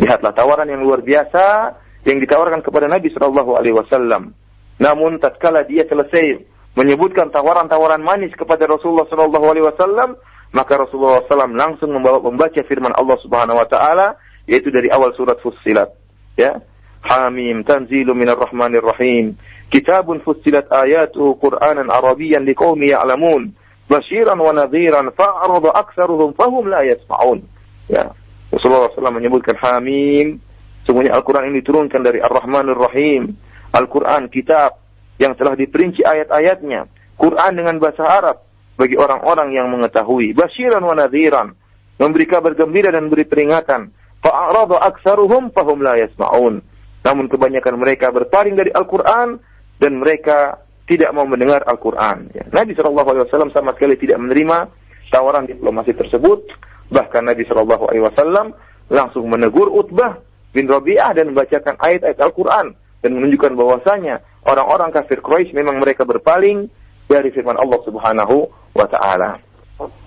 [0.00, 4.34] Lihatlah tawaran yang luar biasa yang ditawarkan kepada Nabi Shallallahu Alaihi Wasallam.
[4.82, 6.42] Namun tatkala dia selesai
[6.74, 10.18] menyebutkan tawaran-tawaran manis kepada Rasulullah Shallallahu Alaihi Wasallam,
[10.52, 14.08] maka Rasulullah SAW langsung membaca firman Allah Subhanahu Wa Taala
[14.44, 15.88] yaitu dari awal surat Fussilat.
[16.36, 16.60] Ya,
[17.02, 19.34] Hamim tanzilu minar rahmanir rahim.
[19.74, 23.56] Kitabun fussilat ayatuhu Qur'anan Arabiyan liqaumi ya'lamun.
[23.90, 27.42] Bashiran wa nadhiran fa'arada aktsaruhum fahum la yasma'un.
[27.90, 28.14] Ya.
[28.54, 30.38] Rasulullah SAW menyebutkan Hamim
[30.82, 33.38] Semuanya Al-Quran ini diturunkan dari Ar-Rahmanir Rahim.
[33.72, 34.82] Al-Quran, kitab
[35.16, 36.90] yang telah diperinci ayat-ayatnya.
[37.14, 38.36] Quran dengan bahasa Arab
[38.74, 40.34] bagi orang-orang yang mengetahui.
[40.34, 41.54] Basyiran wa nadhiran.
[42.02, 43.94] memberi kabar gembira dan memberi peringatan.
[44.26, 46.58] Fa'arada aksaruhum fahum la yasma'un.
[47.06, 49.38] Namun kebanyakan mereka berpaling dari Al-Quran
[49.78, 52.34] dan mereka tidak mau mendengar Al-Quran.
[52.34, 52.42] Ya.
[52.50, 54.66] Nabi Wasallam sama sekali tidak menerima
[55.14, 56.42] tawaran diplomasi tersebut.
[56.90, 58.54] Bahkan Nabi Wasallam
[58.90, 60.18] langsung menegur Utbah
[60.52, 66.70] bin Rabi'ah dan membacakan ayat-ayat Al-Quran dan menunjukkan bahwasanya orang-orang kafir Quraisy memang mereka berpaling
[67.10, 68.36] dari firman Allah Subhanahu
[68.76, 69.40] wa taala.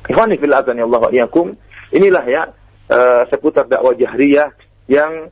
[0.08, 1.12] Fil azan wa
[1.94, 2.44] Inilah ya
[2.90, 4.50] uh, seputar dakwah jahriyah
[4.90, 5.30] yang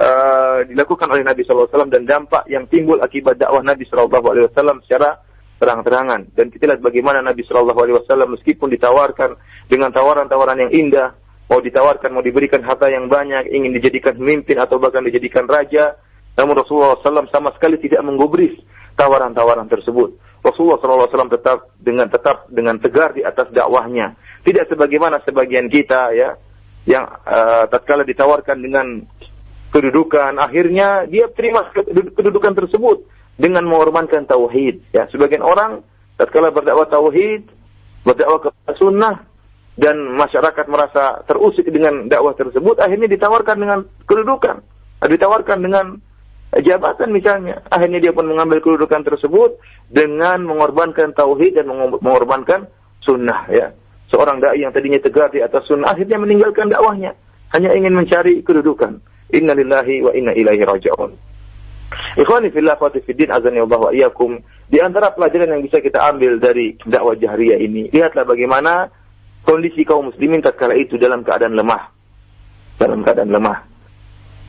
[0.00, 5.20] uh, dilakukan oleh Nabi SAW dan dampak yang timbul akibat dakwah Nabi SAW secara
[5.60, 6.32] terang-terangan.
[6.32, 7.76] Dan kita lihat bagaimana Nabi SAW
[8.40, 9.36] meskipun ditawarkan
[9.68, 11.12] dengan tawaran-tawaran yang indah,
[11.50, 15.98] mau ditawarkan, mau diberikan harta yang banyak, ingin dijadikan pemimpin atau bahkan dijadikan raja,
[16.38, 18.54] namun Rasulullah SAW sama sekali tidak menggubris
[18.94, 20.14] tawaran-tawaran tersebut.
[20.46, 24.14] Rasulullah SAW tetap dengan tetap dengan tegar di atas dakwahnya.
[24.46, 26.38] Tidak sebagaimana sebagian kita ya
[26.88, 29.04] yang uh, tatkala ditawarkan dengan
[29.74, 31.68] kedudukan, akhirnya dia terima
[32.16, 33.04] kedudukan tersebut
[33.36, 34.80] dengan mengorbankan tauhid.
[34.96, 35.84] Ya, sebagian orang
[36.16, 37.44] tatkala berdakwah tauhid,
[38.06, 39.29] berdakwah ke sunnah
[39.80, 44.60] dan masyarakat merasa terusik dengan dakwah tersebut, akhirnya ditawarkan dengan kedudukan,
[45.00, 45.96] ditawarkan dengan
[46.58, 47.64] jabatan misalnya.
[47.72, 49.56] Akhirnya dia pun mengambil kedudukan tersebut
[49.88, 51.72] dengan mengorbankan tauhid dan
[52.04, 52.68] mengorbankan
[53.00, 53.72] sunnah ya.
[54.12, 57.16] Seorang dai yang tadinya tegar di atas sunnah akhirnya meninggalkan dakwahnya
[57.56, 59.00] hanya ingin mencari kedudukan.
[59.32, 61.14] Inna lillahi wa inna ilaihi raji'un.
[62.18, 62.74] Ikhwani fillah
[63.06, 64.42] fiddin azani wa iyyakum.
[64.66, 68.90] Di antara pelajaran yang bisa kita ambil dari dakwah jahriyah ini, lihatlah bagaimana
[69.50, 71.90] kondisi kaum muslimin tatkala itu dalam keadaan lemah.
[72.78, 73.66] Dalam keadaan lemah.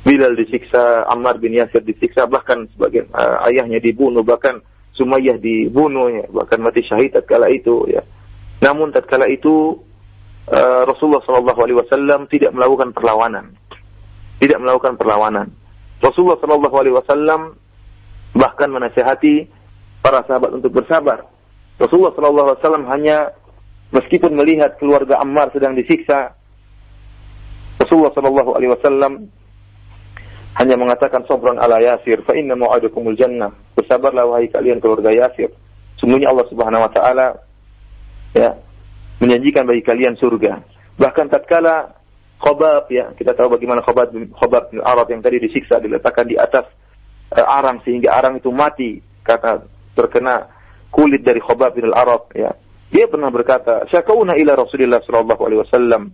[0.05, 4.61] Bilal disiksa, Ammar bin Yasir disiksa, bahkan sebagian uh, ayahnya dibunuh, bahkan
[4.93, 7.89] Sumayyah dibunuh, ya, bahkan mati syahid tatkala itu.
[7.89, 8.05] Ya.
[8.61, 9.81] Namun tatkala itu
[10.49, 13.57] uh, Rasulullah SAW tidak melakukan perlawanan
[14.41, 15.53] tidak melakukan perlawanan.
[16.01, 17.41] Rasulullah Shallallahu Alaihi Wasallam
[18.33, 19.45] bahkan menasihati
[20.01, 21.29] para sahabat untuk bersabar.
[21.77, 23.17] Rasulullah Shallallahu Alaihi Wasallam hanya
[23.91, 26.35] meskipun melihat keluarga Ammar sedang disiksa,
[27.79, 29.13] Rasulullah Shallallahu Alaihi Wasallam
[30.59, 33.55] hanya mengatakan sobran ala Yasir, fa inna mau'idukumul jannah.
[33.75, 35.51] Bersabarlah wahai kalian keluarga Yasir.
[35.95, 37.27] Sungguhnya Allah Subhanahu wa taala
[38.35, 38.57] ya
[39.21, 40.59] menjanjikan bagi kalian surga.
[40.97, 42.01] Bahkan tatkala
[42.41, 46.65] Khobab ya, kita tahu bagaimana Khobab Khobab bin Arab yang tadi disiksa diletakkan di atas
[47.37, 49.61] uh, arang sehingga arang itu mati karena
[49.93, 50.49] terkena
[50.89, 52.49] kulit dari Khobab bin Arab ya.
[52.91, 56.11] Dia pernah berkata, "Syakauna ila Rasulillah sallallahu alaihi wasallam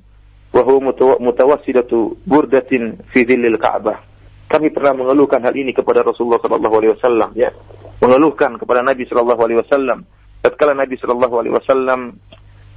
[0.54, 4.06] wa huwa mutawassidatu burdatin fi dhillil Ka'bah."
[4.48, 7.52] Kami pernah mengeluhkan hal ini kepada Rasulullah sallallahu alaihi wasallam ya.
[8.00, 10.06] Mengeluhkan kepada Nabi sallallahu alaihi wasallam
[10.48, 12.00] tatkala Nabi sallallahu alaihi wasallam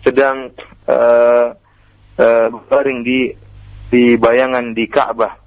[0.02, 0.50] sedang
[0.88, 1.54] uh,
[2.16, 3.30] uh, berbaring di
[3.90, 5.38] di bayangan di Ka'bah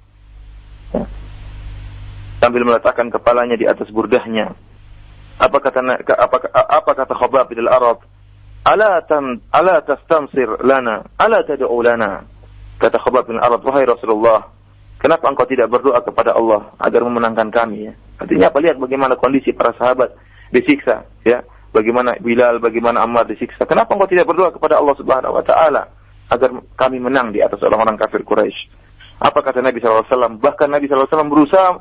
[2.38, 4.52] sambil meletakkan kepalanya di atas burdahnya.
[5.40, 5.80] Apa kata
[6.14, 8.04] apa, apa kata Khabab bin Al-Arab?
[8.64, 12.24] Ala tan ala tastansir lana, ala tad'u lana.
[12.80, 14.50] Kata Khabab bin Al-Arab, wahai Rasulullah,
[14.98, 17.94] kenapa engkau tidak berdoa kepada Allah agar memenangkan kami ya?
[18.18, 20.16] Artinya apa lihat bagaimana kondisi para sahabat
[20.50, 21.44] disiksa ya.
[21.74, 23.66] Bagaimana Bilal, bagaimana Ammar disiksa.
[23.66, 25.82] Kenapa engkau tidak berdoa kepada Allah Subhanahu wa taala?
[26.32, 26.50] agar
[26.80, 28.72] kami menang di atas orang-orang kafir Quraisy.
[29.20, 30.40] Apa kata Nabi SAW?
[30.40, 31.78] Bahkan Nabi SAW berusaha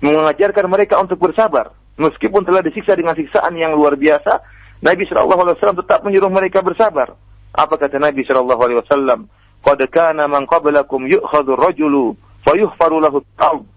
[0.00, 1.74] mengajarkan mereka untuk bersabar.
[2.00, 4.40] Meskipun telah disiksa dengan siksaan yang luar biasa,
[4.80, 7.12] Nabi SAW tetap menyuruh mereka bersabar.
[7.52, 9.28] Apa kata Nabi SAW?
[9.60, 12.16] Qad kana man qablakum yu'khadhu ar-rajulu
[12.48, 13.68] fayuhfaru lahu al-ard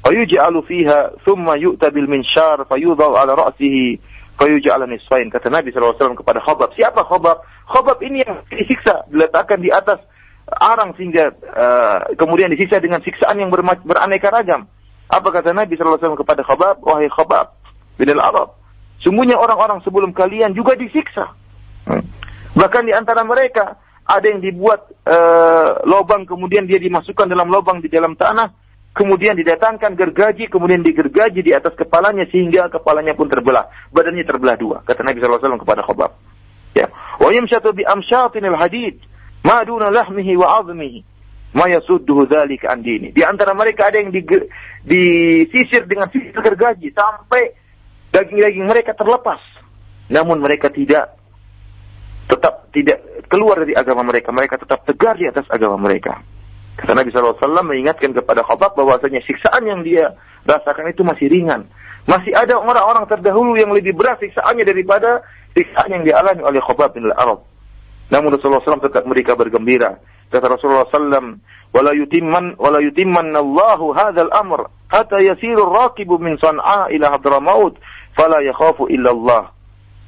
[0.00, 4.00] fayuj'alu fiha thumma yu'ta bil minshar fayudha'u ala ra'sihi
[4.40, 5.28] fayuj'ala nisfain.
[5.28, 6.72] Kata Nabi SAW kepada Khabab.
[6.72, 7.44] Siapa Khabab?
[7.66, 10.00] Khobab ini yang disiksa, diletakkan di atas
[10.46, 13.50] arang sehingga uh, kemudian disiksa dengan siksaan yang
[13.84, 14.70] beraneka ragam.
[15.10, 16.80] Apa kata Nabi SAW kepada Khobab?
[16.86, 17.58] Wahai Khobab
[17.98, 18.54] bin al-Arab,
[19.00, 21.34] sungguhnya orang-orang sebelum kalian juga disiksa.
[21.88, 22.04] Hmm.
[22.56, 27.90] Bahkan di antara mereka ada yang dibuat uh, lobang kemudian dia dimasukkan dalam lobang di
[27.90, 28.54] dalam tanah
[28.94, 34.76] kemudian didatangkan gergaji kemudian digergaji di atas kepalanya sehingga kepalanya pun terbelah badannya terbelah dua
[34.86, 36.14] kata Nabi SAW kepada Khobab
[36.76, 36.92] Ya.
[37.16, 39.00] Wa yamshatu bi amshatin al-hadid
[39.40, 41.00] ma duna lahmihi wa 'azmihi
[41.56, 43.16] ma yasudduhu dzalika an dini.
[43.16, 47.56] Di antara mereka ada yang disisir dengan sisir gergaji sampai
[48.16, 49.40] daging-daging mereka terlepas.
[50.08, 51.12] Namun mereka tidak
[52.32, 52.98] tetap tidak
[53.28, 54.32] keluar dari agama mereka.
[54.32, 56.24] Mereka tetap tegar di atas agama mereka.
[56.76, 61.68] Kata Nabi SAW mengingatkan kepada Khabab bahwasanya siksaan yang dia rasakan itu masih ringan.
[62.06, 65.24] Masih ada orang-orang terdahulu yang lebih berat siksaannya daripada
[65.56, 67.42] siksaan yang dialami oleh Khobab bin al-Arab.
[68.12, 69.98] Namun Rasulullah SAW tetap mereka bergembira.
[70.30, 71.42] Kata Rasulullah sallam,
[71.74, 77.74] "Wala yutimman wala yutimman Allahu hadzal amr hatta yasiru rakibu min San'a ila Hadramaut
[78.16, 79.44] fala yakhafu illa Allah."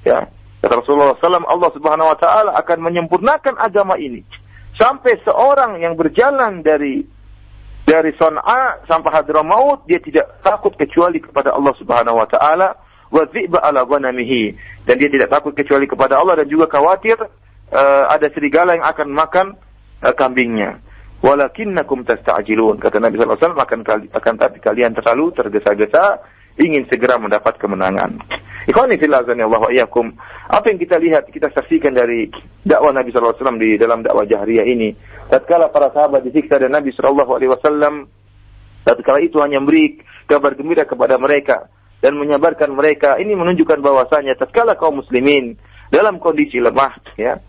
[0.02, 0.20] Ya.
[0.58, 4.26] Kata Rasulullah sallam, Allah Subhanahu wa taala akan menyempurnakan agama ini
[4.78, 7.02] sampai seorang yang berjalan dari
[7.88, 12.78] dari Son'a sampai Hadramaut dia tidak takut kecuali kepada Allah Subhanahu wa taala
[13.08, 14.54] wa dhi'ba ala ghanamihi
[14.84, 19.08] dan dia tidak takut kecuali kepada Allah dan juga khawatir uh, ada serigala yang akan
[19.08, 19.46] makan
[20.04, 20.84] uh, kambingnya.
[21.18, 22.78] Walakinnakum tasta'jilun.
[22.78, 23.80] Kata Nabi sallallahu alaihi wasallam akan
[24.14, 26.22] akan tapi kalian terlalu tergesa-gesa
[26.58, 28.18] ingin segera mendapat kemenangan.
[28.68, 30.12] Ikhwani fillah Allah wa iyyakum.
[30.52, 32.28] Apa yang kita lihat, kita saksikan dari
[32.66, 34.92] dakwah Nabi wasallam di dalam dakwah jahriyah ini.
[35.32, 38.10] Tatkala para sahabat disiksa dan Nabi wasallam
[38.84, 41.72] tatkala itu hanya memberi kabar gembira kepada mereka
[42.04, 43.16] dan menyabarkan mereka.
[43.16, 45.56] Ini menunjukkan bahwasanya tatkala kaum muslimin
[45.88, 47.40] dalam kondisi lemah ya,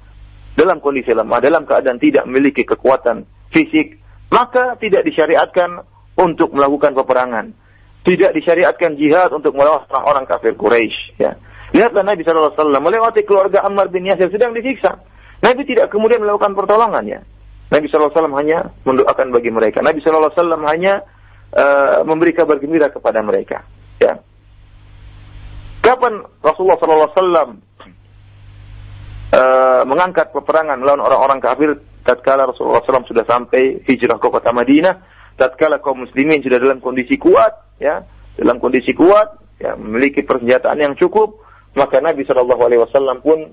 [0.55, 3.99] dalam kondisi lemah, dalam keadaan tidak memiliki kekuatan fisik,
[4.31, 5.83] maka tidak disyariatkan
[6.15, 7.51] untuk melakukan peperangan.
[7.99, 11.19] Tidak disyariatkan jihad untuk melawan orang-orang kafir Quraisy.
[11.19, 11.35] Ya.
[11.75, 15.03] Lihatlah Nabi SAW melewati keluarga Ammar bin Yasir sedang disiksa.
[15.39, 17.19] Nabi tidak kemudian melakukan pertolongan ya.
[17.69, 19.85] Nabi SAW hanya mendoakan bagi mereka.
[19.85, 20.33] Nabi SAW
[20.65, 21.05] hanya
[21.53, 23.61] uh, memberi kabar gembira kepada mereka.
[24.01, 24.17] Ya.
[25.85, 27.61] Kapan Rasulullah SAW
[29.29, 35.05] uh, mengangkat peperangan melawan orang-orang kafir tatkala Rasulullah SAW sudah sampai hijrah ke kota Madinah,
[35.37, 38.03] tatkala kaum muslimin sudah dalam kondisi kuat, ya,
[38.37, 41.39] dalam kondisi kuat, ya, memiliki persenjataan yang cukup,
[41.73, 43.51] maka Nabi Shallallahu Alaihi Wasallam pun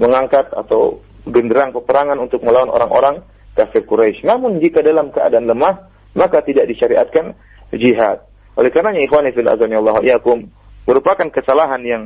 [0.00, 3.22] mengangkat atau genderang peperangan untuk melawan orang-orang
[3.54, 4.24] kafir Quraisy.
[4.24, 7.36] Namun jika dalam keadaan lemah, maka tidak disyariatkan
[7.72, 8.24] jihad.
[8.56, 10.44] Oleh karenanya ikhwan fillah Allah yakum
[10.84, 12.02] merupakan kesalahan yang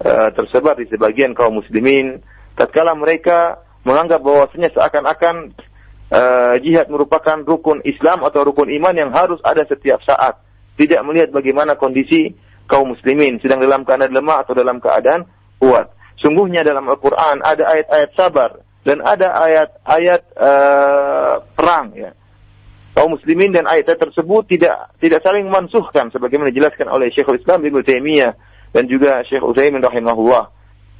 [0.00, 2.22] uh, tersebar di sebagian kaum muslimin
[2.56, 5.52] tatkala mereka menganggap bahwasanya seakan-akan
[6.08, 10.38] uh, jihad merupakan rukun Islam atau rukun iman yang harus ada setiap saat.
[10.78, 12.32] Tidak melihat bagaimana kondisi
[12.66, 15.28] kaum muslimin sedang dalam keadaan lemah atau dalam keadaan
[15.60, 15.92] kuat.
[16.22, 18.50] Sungguhnya dalam Al-Qur'an ada ayat-ayat sabar
[18.82, 22.10] dan ada ayat-ayat uh, perang ya.
[22.92, 27.80] Kaum muslimin dan ayat-ayat tersebut tidak tidak saling mansuhkan sebagaimana dijelaskan oleh Syekhul Islam Ibnu
[27.80, 28.32] Taimiyah
[28.72, 30.48] dan juga Syekh Utsaimin rahimahullah.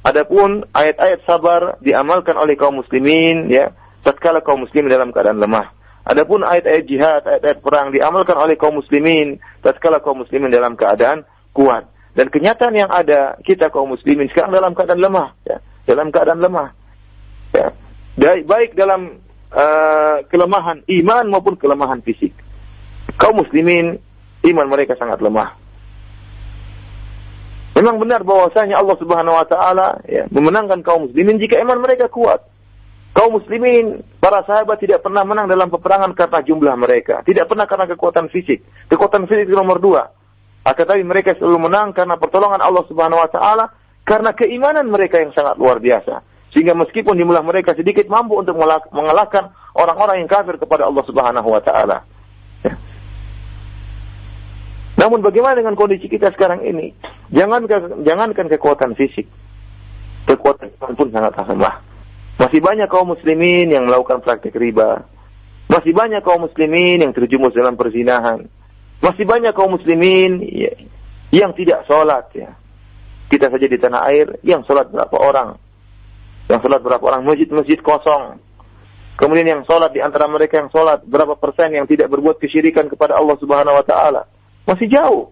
[0.03, 3.71] Adapun ayat-ayat sabar diamalkan oleh kaum muslimin ya
[4.03, 5.73] tatkala kaum muslimin dalam keadaan lemah.
[6.03, 11.23] Adapun ayat-ayat jihad, ayat-ayat perang diamalkan oleh kaum muslimin tatkala kaum muslimin dalam keadaan
[11.55, 11.87] kuat.
[12.13, 16.69] Dan kenyataan yang ada kita kaum muslimin sekarang dalam keadaan lemah, ya, dalam keadaan lemah.
[17.55, 17.71] Ya.
[18.45, 22.35] Baik dalam uh, kelemahan iman maupun kelemahan fisik.
[23.17, 23.97] Kaum muslimin
[24.45, 25.57] iman mereka sangat lemah.
[27.73, 32.52] Memang benar bahwasanya Allah Subhanahu wa taala ya, memenangkan kaum muslimin jika iman mereka kuat.
[33.13, 37.21] Kaum muslimin, para sahabat tidak pernah menang dalam peperangan karena jumlah mereka.
[37.21, 38.65] Tidak pernah karena kekuatan fisik.
[38.89, 40.09] Kekuatan fisik nomor dua.
[40.65, 43.65] Akan tapi mereka selalu menang karena pertolongan Allah Subhanahu wa taala
[44.01, 46.25] karena keimanan mereka yang sangat luar biasa.
[46.57, 48.57] Sehingga meskipun jumlah mereka sedikit mampu untuk
[48.89, 52.01] mengalahkan orang-orang yang kafir kepada Allah Subhanahu wa taala.
[52.65, 52.73] Ya.
[54.97, 56.97] Namun bagaimana dengan kondisi kita sekarang ini?
[57.29, 59.29] Jangankan, jangankan kekuatan fisik,
[60.25, 61.92] kekuatan pun sangat lemah.
[62.37, 65.05] Masih banyak kaum muslimin yang melakukan praktek riba.
[65.69, 68.49] Masih banyak kaum muslimin yang terjumus dalam perzinahan.
[69.01, 70.41] Masih banyak kaum muslimin
[71.29, 72.55] yang tidak sholat ya.
[73.29, 75.57] Kita saja di tanah air yang sholat berapa orang?
[76.49, 77.21] Yang sholat berapa orang?
[77.25, 78.37] Masjid-masjid kosong.
[79.13, 83.17] Kemudian yang sholat di antara mereka yang sholat berapa persen yang tidak berbuat kesyirikan kepada
[83.17, 84.21] Allah Subhanahu Wa Taala?
[84.65, 85.29] Masih jauh.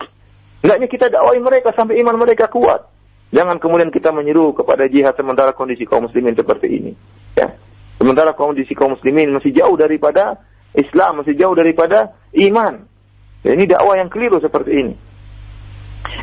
[0.62, 2.91] Hendaknya kita dakwai mereka sampai iman mereka kuat.
[3.32, 6.92] Jangan kemudian kita menyeru kepada jihad sementara kondisi kaum muslimin seperti ini.
[7.40, 7.56] Ya.
[7.96, 10.36] Sementara kondisi kaum muslimin masih jauh daripada
[10.76, 12.84] Islam, masih jauh daripada iman.
[13.48, 14.94] Ya, ini dakwah yang keliru seperti ini.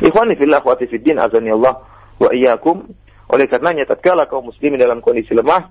[0.05, 1.81] Ikhwani fillah wa fiddin azani Allah
[2.21, 2.85] wa iyyakum.
[3.29, 5.69] Oleh karenanya tatkala kaum muslimin dalam kondisi lemah,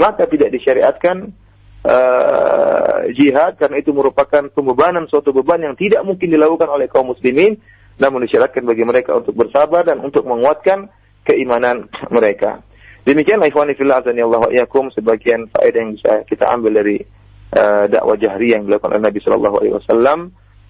[0.00, 1.36] maka tidak disyariatkan
[1.84, 7.60] uh, jihad karena itu merupakan pembebanan suatu beban yang tidak mungkin dilakukan oleh kaum muslimin
[7.98, 10.90] namun disyaratkan bagi mereka untuk bersabar dan untuk menguatkan
[11.24, 12.60] keimanan mereka.
[13.04, 17.04] Demikianlah ikhwani fillah azani Allah yakum sebagian faedah yang bisa kita ambil dari
[17.52, 20.18] uh, dakwah jahriyah yang dilakukan oleh Nabi sallallahu alaihi wasallam.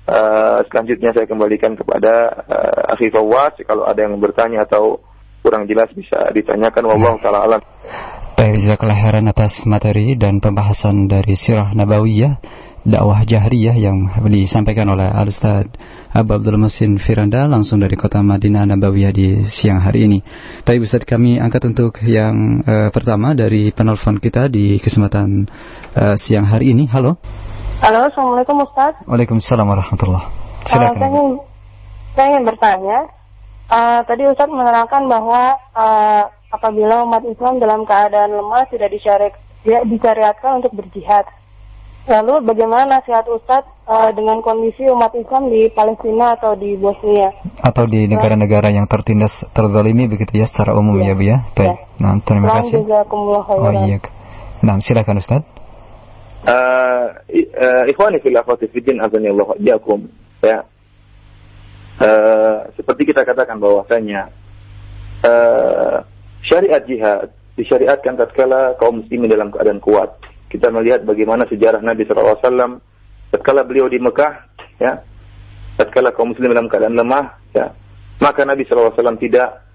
[0.05, 2.13] Uh, selanjutnya saya kembalikan kepada
[2.45, 5.01] uh, Akhi Fawaz kalau ada yang bertanya atau
[5.41, 7.61] kurang jelas bisa ditanyakan wallahu taala alam.
[8.35, 12.43] Baik, jazakallah khairan atas materi dan pembahasan dari Sirah Nabawiyah,
[12.83, 15.71] dakwah jahriyah yang disampaikan oleh Al-Ustaz
[16.15, 20.23] Abu Abdul Masin Firanda langsung dari kota Madinah Nabawiyah di siang hari ini.
[20.63, 25.51] Tapi bisa kami angkat untuk yang uh, pertama dari penelpon kita di kesempatan
[25.99, 26.87] uh, siang hari ini.
[26.87, 27.19] Halo.
[27.83, 28.95] Halo, Assalamualaikum Ustaz.
[29.11, 30.31] Waalaikumsalam warahmatullah.
[30.71, 30.95] Silakan.
[30.95, 31.29] Uh, saya, ingin,
[32.15, 32.99] saya ingin bertanya.
[33.67, 39.35] Uh, tadi Ustaz menerangkan bahwa uh, apabila umat Islam dalam keadaan lemah tidak disyariat,
[39.67, 41.27] ya, disyariatkan untuk berjihad.
[42.05, 47.33] Lalu bagaimana nasihat Ustadz uh, dengan kondisi umat Islam di Palestina atau di Bosnia?
[47.65, 51.39] Atau di negara-negara yang tertindas terzalimi begitu ya secara umum ya, ya Bu ya?
[51.57, 51.75] ya.
[51.97, 52.85] Nah, terima kasih.
[52.85, 54.05] Oh iya.
[54.61, 55.49] Nah, silakan Ustadz.
[56.45, 57.09] Uh,
[57.57, 59.49] uh, ikhwani fil akhwati fiddin azani Allah
[60.45, 60.61] ya.
[61.95, 64.29] Uh, seperti kita katakan bahwasanya
[65.25, 66.05] uh,
[66.45, 70.11] syariat jihad disyariatkan tatkala kaum muslimin dalam keadaan kuat
[70.55, 72.39] kita melihat bagaimana sejarah Nabi SAW
[73.35, 74.33] tatkala beliau di Mekah,
[74.79, 75.03] ya,
[75.75, 77.75] tatkala kaum muslim dalam keadaan lemah, ya,
[78.23, 79.67] maka Nabi SAW tidak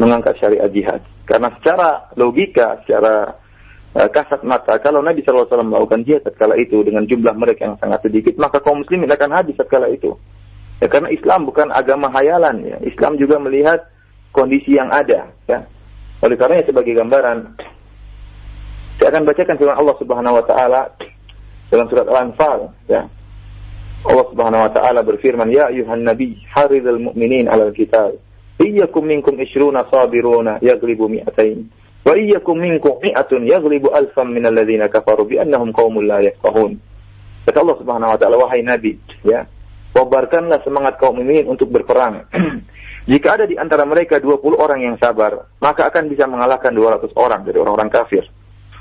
[0.00, 1.04] mengangkat syariat jihad.
[1.28, 3.36] Karena secara logika, secara
[3.92, 8.08] uh, kasat mata, kalau Nabi SAW melakukan jihad tatkala itu dengan jumlah mereka yang sangat
[8.08, 10.16] sedikit, maka kaum muslimin akan habis tatkala itu.
[10.80, 12.80] Ya, karena Islam bukan agama hayalan, ya.
[12.80, 13.84] Islam juga melihat
[14.32, 15.68] kondisi yang ada, ya.
[16.24, 17.58] Oleh karena sebagai gambaran,
[18.98, 20.80] saya akan bacakan firman Allah Subhanahu wa taala
[21.70, 23.06] dalam surat Al-Anfal ya.
[24.02, 28.18] Allah Subhanahu wa taala berfirman, "Ya ayuhan nabi, haridul mu'minin 'alal kitab.
[28.58, 31.70] Iyyakum minkum ishruna sabiruna yaghlibu mi'atain.
[32.02, 36.78] Wa iyyakum minkum mi'atun yaghlibu alfan minal ladzina kafaru bi annahum qaumun la yafqahun."
[37.46, 39.46] Kata Allah Subhanahu wa taala, "Wahai nabi, ya,
[39.94, 42.26] kobarkanlah semangat kaum mukminin untuk berperang.
[43.10, 47.40] Jika ada di antara mereka 20 orang yang sabar, maka akan bisa mengalahkan 200 orang
[47.42, 48.26] dari orang-orang kafir.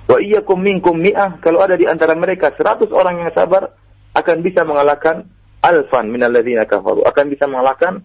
[0.08, 3.76] Wa iyyakum minkum mi'ah, kalau ada di antara mereka 100 orang yang sabar,
[4.16, 5.28] akan bisa mengalahkan
[5.62, 8.01] alfan minalladzina kafaru, akan bisa mengalahkan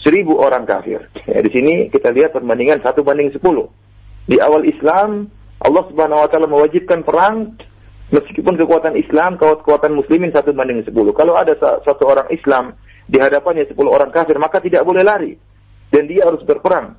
[0.00, 1.04] seribu orang kafir.
[1.28, 3.68] Ya, di sini kita lihat perbandingan satu banding sepuluh.
[4.24, 5.28] Di awal Islam,
[5.60, 7.54] Allah Subhanahu wa taala mewajibkan perang
[8.08, 11.12] meskipun kekuatan Islam, kekuatan muslimin satu banding sepuluh.
[11.12, 12.74] Kalau ada satu orang Islam
[13.04, 15.36] di hadapannya sepuluh orang kafir, maka tidak boleh lari.
[15.92, 16.98] Dan dia harus berperang.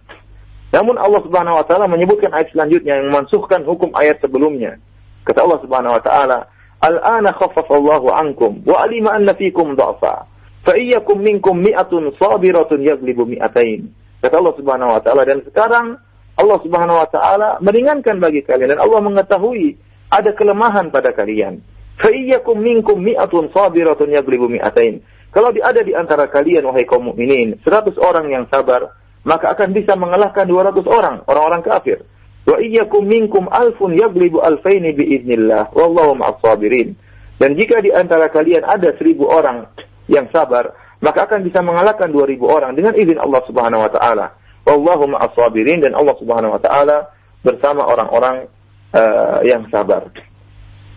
[0.74, 4.82] Namun Allah Subhanahu wa taala menyebutkan ayat selanjutnya yang memansuhkan hukum ayat sebelumnya.
[5.26, 6.50] Kata Allah Subhanahu wa taala,
[6.82, 10.26] "Al-ana khaffafa Allahu ankum wa alima anna fikum dha'fa.
[10.66, 16.02] Fa iyyakum minkum mi'atun sabiratun yaghlibu mi'atain." Kata Allah Subhanahu wa taala dan sekarang
[16.36, 19.78] Allah Subhanahu wa taala meringankan bagi kalian dan Allah mengetahui
[20.12, 21.62] ada kelemahan pada kalian.
[21.96, 25.00] Fa iyyakum minkum mi'atun sabiratun yaghlibu mi'atain.
[25.32, 28.96] Kalau ada di antara kalian wahai kaum mukminin 100 orang yang sabar
[29.26, 32.06] maka akan bisa mengalahkan 200 orang, orang-orang kafir.
[32.46, 35.74] Wa iyyakum minkum alfun yaglibu alfaini biiznillah.
[35.74, 36.94] Wallahu ma'as sabirin.
[37.42, 39.66] Dan jika di antara kalian ada seribu orang
[40.06, 44.26] yang sabar, maka akan bisa mengalahkan 2000 orang dengan izin Allah Subhanahu wa taala.
[44.64, 47.10] Wallahu ma'as sabirin dan Allah Subhanahu wa taala
[47.42, 48.46] bersama orang-orang
[48.94, 50.06] uh, yang sabar.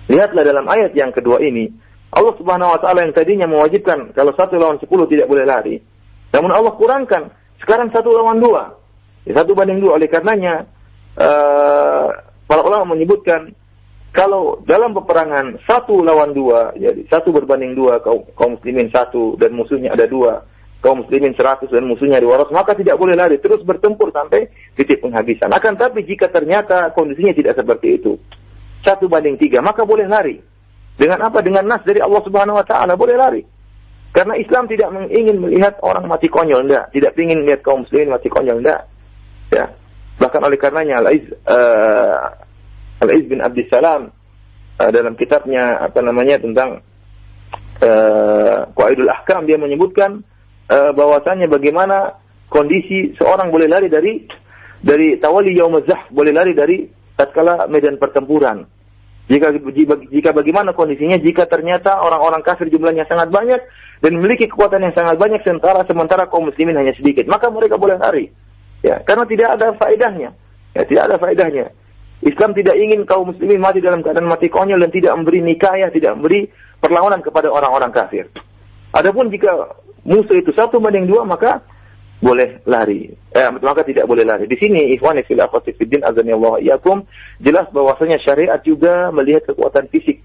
[0.09, 1.69] Lihatlah dalam ayat yang kedua ini,
[2.13, 5.81] Allah Subhanahu wa taala yang tadinya mewajibkan kalau satu lawan sepuluh tidak boleh lari.
[6.33, 7.33] Namun Allah kurangkan
[7.63, 8.75] sekarang satu lawan dua.
[9.27, 9.99] Ya, satu banding dua.
[9.99, 10.65] Oleh karenanya,
[11.19, 12.09] uh,
[12.49, 13.53] para ulama menyebutkan
[14.19, 19.53] kalau dalam peperangan satu lawan dua, jadi satu berbanding dua, kaum, kaum muslimin satu dan
[19.53, 20.43] musuhnya ada dua,
[20.81, 25.05] kaum muslimin seratus dan musuhnya dua ratus, maka tidak boleh lari, terus bertempur sampai titik
[25.05, 25.53] penghabisan.
[25.53, 28.17] Akan tapi jika ternyata kondisinya tidak seperti itu,
[28.81, 30.41] satu banding tiga, maka boleh lari.
[30.99, 31.39] Dengan apa?
[31.45, 33.43] Dengan nas dari Allah Subhanahu Wa Taala boleh lari.
[34.13, 36.91] Karena Islam tidak ingin melihat orang mati konyol, enggak.
[36.91, 38.89] Tidak ingin melihat kaum muslimin mati konyol, enggak.
[39.53, 39.71] Ya.
[40.19, 42.25] Bahkan oleh karenanya Al-Iz uh,
[43.07, 44.11] Al-Iz bin Abdissalam
[44.83, 46.83] uh, dalam kitabnya apa namanya tentang
[47.79, 50.27] uh, Qaidul Ahkam dia menyebutkan
[50.67, 52.19] uh, bahwasanya bagaimana
[52.51, 54.27] kondisi seorang boleh lari dari
[54.83, 55.79] dari tawali yaum
[56.11, 56.77] boleh lari dari
[57.15, 58.67] tatkala medan pertempuran.
[59.29, 59.53] Jika
[60.09, 63.61] jika bagaimana kondisinya jika ternyata orang-orang kafir jumlahnya sangat banyak
[64.01, 68.01] dan memiliki kekuatan yang sangat banyak sementara sementara kaum muslimin hanya sedikit, maka mereka boleh
[68.01, 68.33] lari.
[68.81, 70.33] Ya, karena tidak ada faedahnya.
[70.73, 71.69] Ya, tidak ada faedahnya.
[72.25, 76.17] Islam tidak ingin kaum muslimin mati dalam keadaan mati konyol dan tidak memberi nikayah, tidak
[76.17, 76.49] memberi
[76.81, 78.27] perlawanan kepada orang-orang kafir.
[78.97, 79.77] Adapun jika
[80.09, 81.61] musuh itu satu banding dua, maka
[82.19, 83.15] boleh lari.
[83.31, 84.51] Eh, maka tidak boleh lari.
[84.51, 87.07] Di sini ikhwan fil akhwati fiddin azani Allah iyakum
[87.39, 90.23] jelas bahwasanya syariat juga melihat kekuatan fisik.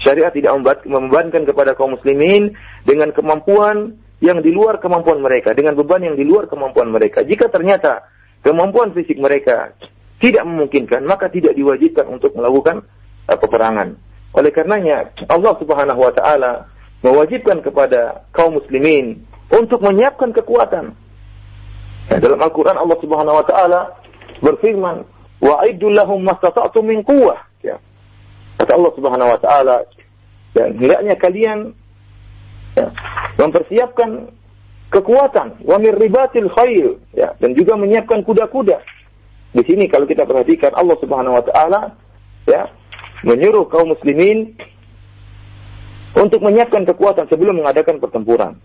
[0.00, 0.54] Syariat tidak
[0.86, 2.54] membebankan kepada kaum muslimin
[2.86, 7.22] dengan kemampuan yang di luar kemampuan mereka, dengan beban yang di luar kemampuan mereka.
[7.22, 8.06] Jika ternyata
[8.42, 9.74] kemampuan fisik mereka
[10.18, 12.82] tidak memungkinkan, maka tidak diwajibkan untuk melakukan
[13.30, 13.94] uh, peperangan.
[14.34, 16.66] Oleh karenanya Allah Subhanahu wa taala
[17.02, 19.22] mewajibkan kepada kaum muslimin
[19.54, 20.94] untuk menyiapkan kekuatan.
[22.08, 23.80] Ya, dalam Al-Quran Allah Subhanahu Wa Taala
[24.40, 25.04] berfirman,
[25.44, 27.76] "Wa'idul lahum mastata'tum min quwwah." Ya.
[28.56, 29.76] Kata Allah Subhanahu Wa Taala,
[30.56, 31.58] dan hendaknya kalian
[32.74, 32.88] ya,
[33.36, 34.32] mempersiapkan
[34.88, 38.80] kekuatan, wa ribatil khair, ya, dan juga menyiapkan kuda-kuda.
[39.52, 41.80] Di sini kalau kita perhatikan Allah Subhanahu Wa Taala,
[42.48, 42.72] ya,
[43.20, 44.56] menyuruh kaum muslimin
[46.16, 48.56] untuk menyiapkan kekuatan sebelum mengadakan pertempuran.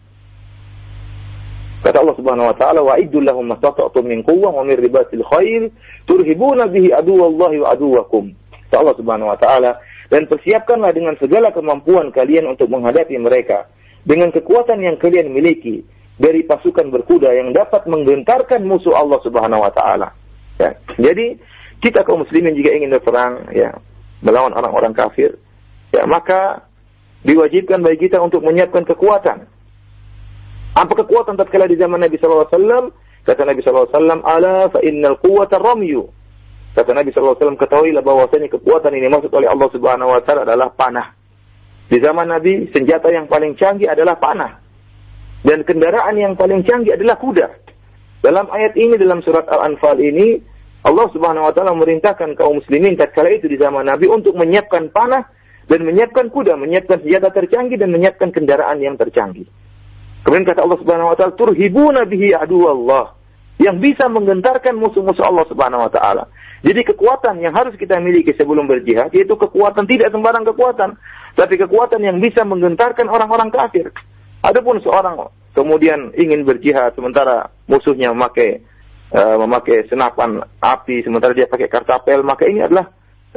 [1.84, 5.68] Kata Allah Subhanahu wa taala, "Wa lahum mastata'tum min quwwah wa min ribatil khair
[6.08, 8.32] turhibuna bihi aduwallahi wa aduwakum."
[8.72, 13.68] Kata Allah Subhanahu wa taala, dan persiapkanlah dengan segala kemampuan kalian untuk menghadapi mereka
[14.08, 15.84] dengan kekuatan yang kalian miliki
[16.16, 20.16] dari pasukan berkuda yang dapat menggentarkan musuh Allah Subhanahu wa taala.
[20.62, 20.80] Ya.
[20.96, 21.36] Jadi
[21.84, 23.76] kita kaum muslimin jika ingin berperang ya
[24.24, 25.36] melawan orang-orang kafir,
[25.92, 26.64] ya maka
[27.28, 29.52] diwajibkan bagi kita untuk menyiapkan kekuatan.
[30.74, 32.84] Apa kekuatan tatkala di zaman Nabi sallallahu alaihi wasallam?
[33.24, 36.10] Kata Nabi sallallahu alaihi wasallam, "Ala fa innal quwwata ramyu."
[36.74, 40.42] Kata Nabi sallallahu alaihi wasallam, ketahuilah bahwasanya kekuatan ini maksud oleh Allah Subhanahu wa taala
[40.50, 41.14] adalah panah.
[41.86, 44.58] Di zaman Nabi, senjata yang paling canggih adalah panah.
[45.46, 47.48] Dan kendaraan yang paling canggih adalah kuda.
[48.26, 50.42] Dalam ayat ini dalam surat Al-Anfal ini
[50.82, 55.30] Allah Subhanahu wa taala memerintahkan kaum muslimin tatkala itu di zaman Nabi untuk menyiapkan panah
[55.70, 59.46] dan menyiapkan kuda, menyiapkan senjata tercanggih dan menyiapkan kendaraan yang tercanggih.
[60.24, 63.16] Kemudian kata Allah Subhanahu wa taala, "Turhibuna bihi Allah."
[63.60, 66.24] Yang bisa menggentarkan musuh-musuh Allah Subhanahu wa taala.
[66.64, 70.96] Jadi kekuatan yang harus kita miliki sebelum berjihad yaitu kekuatan tidak sembarang kekuatan,
[71.36, 73.92] tapi kekuatan yang bisa menggentarkan orang-orang kafir.
[74.40, 78.64] Adapun seorang kemudian ingin berjihad sementara musuhnya memakai
[79.12, 82.88] uh, memakai senapan api sementara dia pakai kartapel, maka ini adalah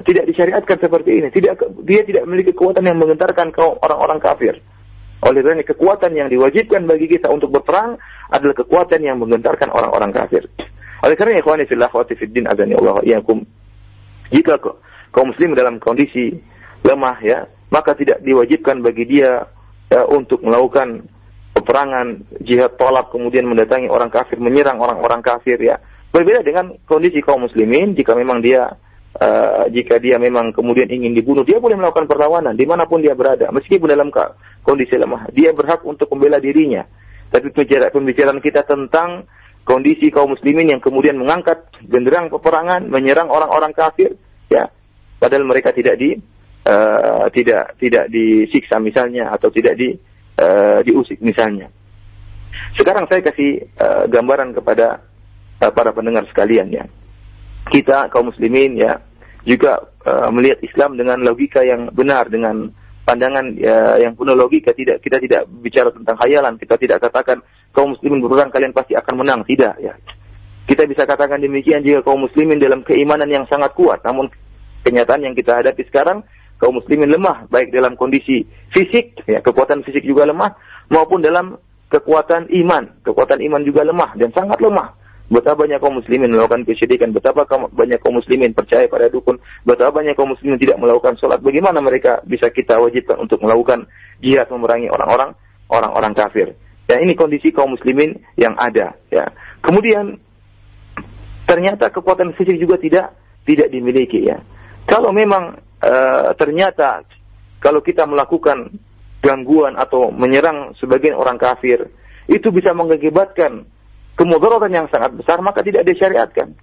[0.07, 1.29] tidak disyariatkan seperti ini.
[1.35, 4.55] Tidak dia tidak memiliki kekuatan yang menggentarkan kaum orang-orang kafir.
[5.25, 7.97] Oleh karena kekuatan yang diwajibkan bagi kita untuk berperang
[8.29, 10.45] adalah kekuatan yang menggentarkan orang-orang kafir.
[11.01, 13.41] Oleh karena ikhwani fillah wa fiddin azani Allah iyakum.
[14.29, 14.61] Jika
[15.15, 16.37] kaum muslim dalam kondisi
[16.85, 19.47] lemah ya, maka tidak diwajibkan bagi dia
[19.89, 21.09] ya, untuk melakukan
[21.57, 25.81] peperangan jihad tolak kemudian mendatangi orang kafir menyerang orang-orang kafir ya.
[26.13, 28.77] Berbeda dengan kondisi kaum muslimin jika memang dia
[29.17, 33.17] uh, jika dia memang kemudian ingin dibunuh, dia boleh melakukan perlawanan di mana pun dia
[33.17, 34.13] berada, meskipun dalam
[34.63, 35.33] kondisi lemah.
[35.33, 36.85] Dia berhak untuk membela dirinya.
[37.27, 39.27] Tapi pembicaraan kita tentang
[39.67, 44.15] kondisi kaum muslimin yang kemudian mengangkat genderang peperangan, menyerang orang-orang kafir,
[44.47, 44.71] ya,
[45.19, 46.15] padahal mereka tidak di
[46.63, 49.91] uh, tidak tidak disiksa misalnya atau tidak di
[50.39, 51.67] uh, diusik misalnya.
[52.79, 55.03] Sekarang saya kasih uh, gambaran kepada
[55.61, 56.87] uh, para pendengar sekalian ya
[57.71, 59.03] kita kaum muslimin ya
[59.47, 62.71] juga uh, melihat Islam dengan logika yang benar dengan
[63.07, 64.75] pandangan ya, yang penuh logika.
[64.75, 66.59] Tidak kita tidak bicara tentang khayalan.
[66.59, 69.41] Kita tidak katakan kaum muslimin berperang kalian pasti akan menang.
[69.47, 69.95] Tidak ya.
[70.67, 74.03] Kita bisa katakan demikian jika kaum muslimin dalam keimanan yang sangat kuat.
[74.03, 74.27] Namun
[74.83, 76.27] kenyataan yang kita hadapi sekarang
[76.59, 78.43] kaum muslimin lemah baik dalam kondisi
[78.75, 80.59] fisik ya kekuatan fisik juga lemah
[80.91, 81.55] maupun dalam
[81.87, 82.99] kekuatan iman.
[83.07, 87.43] Kekuatan iman juga lemah dan sangat lemah Betapa banyak kaum muslimin melakukan kesyirikan, betapa
[87.75, 91.43] banyak kaum muslimin percaya pada dukun, betapa banyak kaum muslimin tidak melakukan sholat.
[91.43, 93.91] Bagaimana mereka bisa kita wajibkan untuk melakukan
[94.23, 95.35] jihad memerangi orang-orang
[95.67, 96.55] orang-orang kafir.
[96.87, 98.95] Ya ini kondisi kaum muslimin yang ada.
[99.11, 99.27] Ya.
[99.67, 100.23] Kemudian
[101.51, 104.39] ternyata kekuatan fisik juga tidak tidak dimiliki ya.
[104.87, 107.03] Kalau memang uh, ternyata
[107.59, 108.79] kalau kita melakukan
[109.27, 111.91] gangguan atau menyerang sebagian orang kafir
[112.31, 113.67] itu bisa mengakibatkan
[114.17, 116.57] kemudaratan yang sangat besar maka tidak disyariatkan.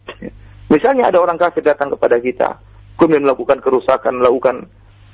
[0.73, 2.57] Misalnya ada orang kafir datang kepada kita,
[2.97, 4.67] kemudian melakukan kerusakan, melakukan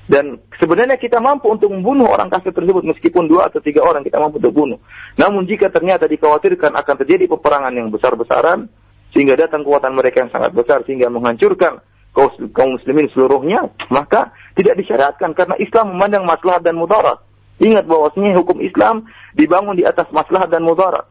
[0.09, 4.17] dan sebenarnya kita mampu untuk membunuh orang kafir tersebut meskipun dua atau tiga orang kita
[4.17, 4.81] mampu untuk bunuh.
[5.21, 8.65] Namun jika ternyata dikhawatirkan akan terjadi peperangan yang besar-besaran
[9.13, 11.85] sehingga datang kekuatan mereka yang sangat besar sehingga menghancurkan
[12.57, 17.21] kaum muslimin seluruhnya, maka tidak disyariatkan karena Islam memandang maslahat dan mudarat.
[17.61, 19.05] Ingat bahwasanya hukum Islam
[19.37, 21.05] dibangun di atas maslahat dan mudarat.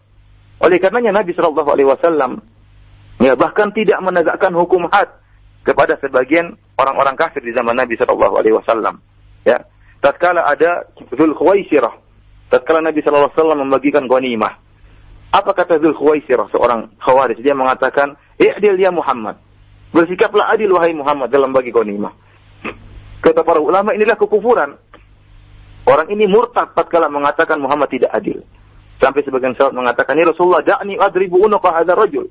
[0.58, 2.42] Oleh karenanya Nabi Shallallahu Alaihi Wasallam
[3.22, 5.10] ya bahkan tidak menegakkan hukum had
[5.62, 8.98] kepada sebagian orang-orang kafir di zaman Nabi Shallallahu Alaihi Wasallam.
[9.46, 9.68] Ya,
[10.02, 11.94] tatkala ada Zul Khuwaisirah,
[12.50, 14.58] tatkala Nabi Shallallahu Alaihi Wasallam membagikan ghanimah.
[15.30, 17.38] Apa kata Zul Khuwaisirah seorang khawarij?
[17.44, 19.36] Dia mengatakan, "I'dil ya Muhammad."
[19.88, 22.12] Bersikaplah adil wahai Muhammad dalam bagi ghanimah.
[23.24, 24.76] Kata para ulama inilah kekufuran.
[25.88, 28.44] Orang ini murtad tatkala mengatakan Muhammad tidak adil.
[28.98, 32.26] Sampai sebagian sahabat mengatakan, "Ya Rasulullah, da'ni adribu unuqa hadha rajul."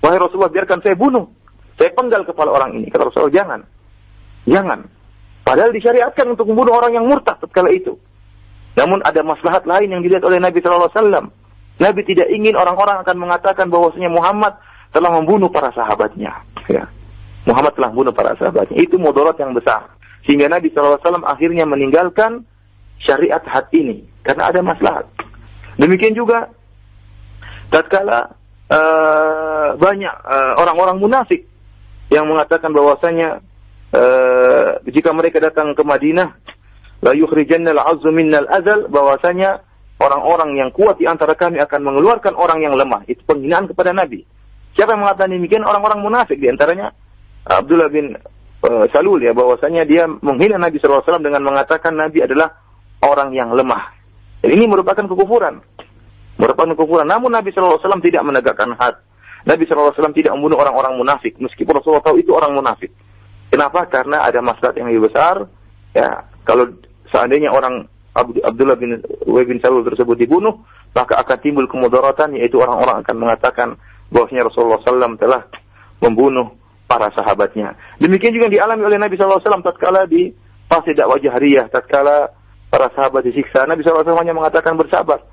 [0.00, 1.28] Wahai Rasulullah, biarkan saya bunuh.
[1.76, 2.88] Saya penggal kepala orang ini.
[2.88, 3.60] Kata Rasulullah, "Jangan."
[4.46, 4.80] Jangan.
[5.42, 7.98] Padahal disyariatkan untuk membunuh orang yang murtad tatkala itu.
[8.78, 11.30] Namun ada maslahat lain yang dilihat oleh Nabi Wasallam.
[11.76, 14.56] Nabi tidak ingin orang-orang akan mengatakan bahwasanya Muhammad
[14.90, 16.32] telah membunuh para sahabatnya.
[16.66, 16.88] Ya.
[17.46, 18.76] Muhammad telah membunuh para sahabatnya.
[18.80, 19.92] Itu mudarat yang besar.
[20.24, 22.42] Sehingga Nabi Wasallam akhirnya meninggalkan
[23.02, 25.06] syariat had ini karena ada maslahat.
[25.76, 26.50] Demikian juga
[27.68, 28.32] tatkala
[28.72, 31.44] uh, banyak uh, orang-orang munafik
[32.08, 33.44] yang mengatakan bahwasanya
[33.92, 36.28] uh, jika mereka datang ke Madinah
[37.04, 39.60] la yukhrijanna al-'azzu minnal azal bahwasanya
[40.00, 43.04] orang-orang yang kuat di antara kami akan mengeluarkan orang yang lemah.
[43.08, 44.24] Itu penghinaan kepada Nabi.
[44.76, 45.64] Siapa yang mengatakan demikian?
[45.64, 46.92] Orang-orang munafik di antaranya
[47.48, 48.12] Abdullah bin
[48.64, 52.52] uh, Salul ya bahwasanya dia menghina Nabi SAW dengan mengatakan Nabi adalah
[53.00, 53.95] orang yang lemah.
[54.46, 55.58] Dan ini merupakan kekufuran.
[56.38, 57.10] Merupakan kekufuran.
[57.10, 58.94] Namun Nabi SAW tidak menegakkan had.
[59.42, 61.34] Nabi SAW tidak membunuh orang-orang munafik.
[61.42, 62.94] Meskipun Rasulullah tahu itu orang munafik.
[63.50, 63.90] Kenapa?
[63.90, 65.50] Karena ada masalah yang lebih besar.
[65.98, 66.78] Ya, kalau
[67.10, 70.62] seandainya orang Abdullah bin Ubay bin Salul tersebut dibunuh,
[70.94, 73.68] maka akan timbul kemudaratan yaitu orang-orang akan mengatakan
[74.14, 75.42] bahwasanya Rasulullah SAW telah
[75.98, 76.54] membunuh
[76.86, 77.74] para sahabatnya.
[77.98, 80.30] Demikian juga dialami oleh Nabi SAW tatkala di
[80.70, 82.30] fase dakwah jahriyah, tatkala
[82.76, 85.24] para sahabat disiksa, Nabi SAW hanya mengatakan bersabar.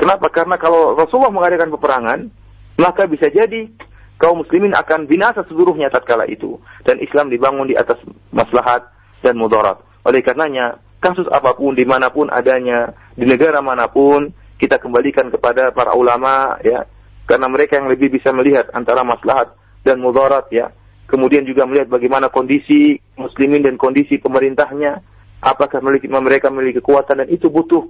[0.00, 0.32] Kenapa?
[0.32, 2.32] Karena kalau Rasulullah mengadakan peperangan,
[2.80, 3.68] maka bisa jadi
[4.16, 6.56] kaum muslimin akan binasa seluruhnya tatkala itu.
[6.88, 8.00] Dan Islam dibangun di atas
[8.32, 8.88] maslahat
[9.20, 9.84] dan mudarat.
[10.08, 15.28] Oleh karenanya, kasus apa pun, di mana pun adanya, di negara mana pun, kita kembalikan
[15.28, 16.88] kepada para ulama, ya,
[17.28, 19.52] karena mereka yang lebih bisa melihat antara maslahat
[19.84, 20.72] dan mudarat, ya.
[21.04, 25.04] Kemudian juga melihat bagaimana kondisi muslimin dan kondisi pemerintahnya,
[25.42, 27.86] apakah mereka memiliki kekuatan dan itu butuh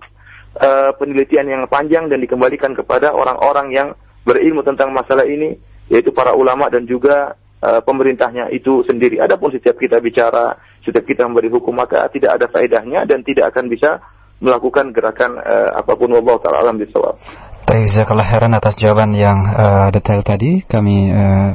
[0.57, 3.89] uh, penelitian yang panjang dan dikembalikan kepada orang-orang yang
[4.25, 5.57] berilmu tentang masalah ini,
[5.89, 9.23] yaitu para ulama dan juga uh, pemerintahnya itu sendiri.
[9.23, 13.73] Adapun setiap kita bicara, setiap kita memberi hukum maka tidak ada faedahnya dan tidak akan
[13.73, 14.03] bisa
[14.39, 17.19] melakukan gerakan uh, apa pun wabah taala alam bisawab.
[17.69, 20.65] Jazakallah heran atas jawaban yang uh, detail tadi.
[20.65, 21.51] Kami uh,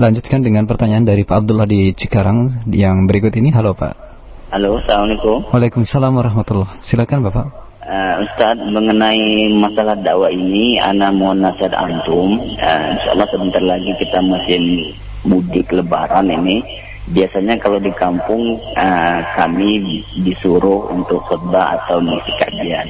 [0.00, 3.52] lanjutkan dengan pertanyaan dari Pak Abdullah di Cikarang yang berikut ini.
[3.52, 4.07] Halo Pak.
[4.48, 5.44] Halo, Assalamualaikum.
[5.52, 6.80] Waalaikumsalam warahmatullah.
[6.80, 7.52] Silakan Bapak.
[7.84, 12.40] Uh, Ustaz, mengenai masalah dakwah ini, Ana mohon nasihat antum.
[12.56, 14.88] Uh, insya Allah sebentar lagi kita masih
[15.28, 16.64] mudik lebaran ini.
[17.12, 22.88] Biasanya kalau di kampung uh, kami disuruh untuk khutbah atau mengisi kajian.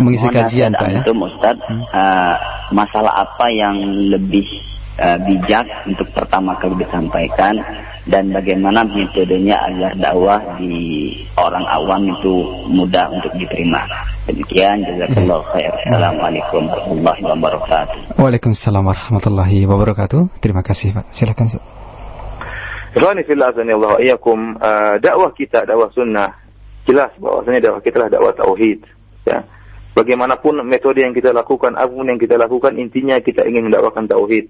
[0.00, 1.04] Mengisi kajian Pak ya?
[1.04, 1.84] Antum, Ustaz, hmm.
[1.92, 2.34] uh,
[2.72, 3.76] masalah apa yang
[4.08, 4.48] lebih
[4.98, 7.54] uh, bijak untuk pertama kali disampaikan
[8.02, 12.34] dan bagaimana metodenya agar dakwah di orang awam itu
[12.66, 13.86] mudah untuk diterima.
[14.26, 15.70] Demikian jazakallahu khair.
[15.86, 17.98] Assalamualaikum warahmatullahi wabarakatuh.
[18.18, 20.20] Waalaikumsalam warahmatullahi wabarakatuh.
[20.42, 21.14] Terima kasih Pak.
[21.14, 21.46] Silakan.
[22.92, 26.36] Ikhwani fillah Allah iyakum uh, dakwah kita dakwah sunnah
[26.84, 28.78] jelas bahwasanya dakwah kita adalah dakwah tauhid
[29.26, 29.46] ya.
[29.92, 34.48] Bagaimanapun metode yang kita lakukan, apa pun yang kita lakukan intinya kita ingin mendakwakan tauhid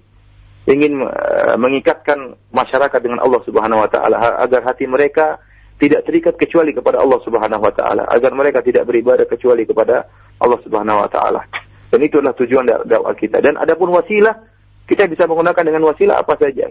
[0.71, 5.43] ingin uh, mengikatkan masyarakat dengan Allah Subhanahu wa taala agar hati mereka
[5.83, 10.07] tidak terikat kecuali kepada Allah Subhanahu wa taala, agar mereka tidak beribadah kecuali kepada
[10.39, 11.43] Allah Subhanahu wa taala.
[11.91, 13.43] Dan itu adalah tujuan dakwah kita.
[13.43, 14.47] Dan adapun wasilah,
[14.87, 16.71] kita bisa menggunakan dengan wasilah apa saja.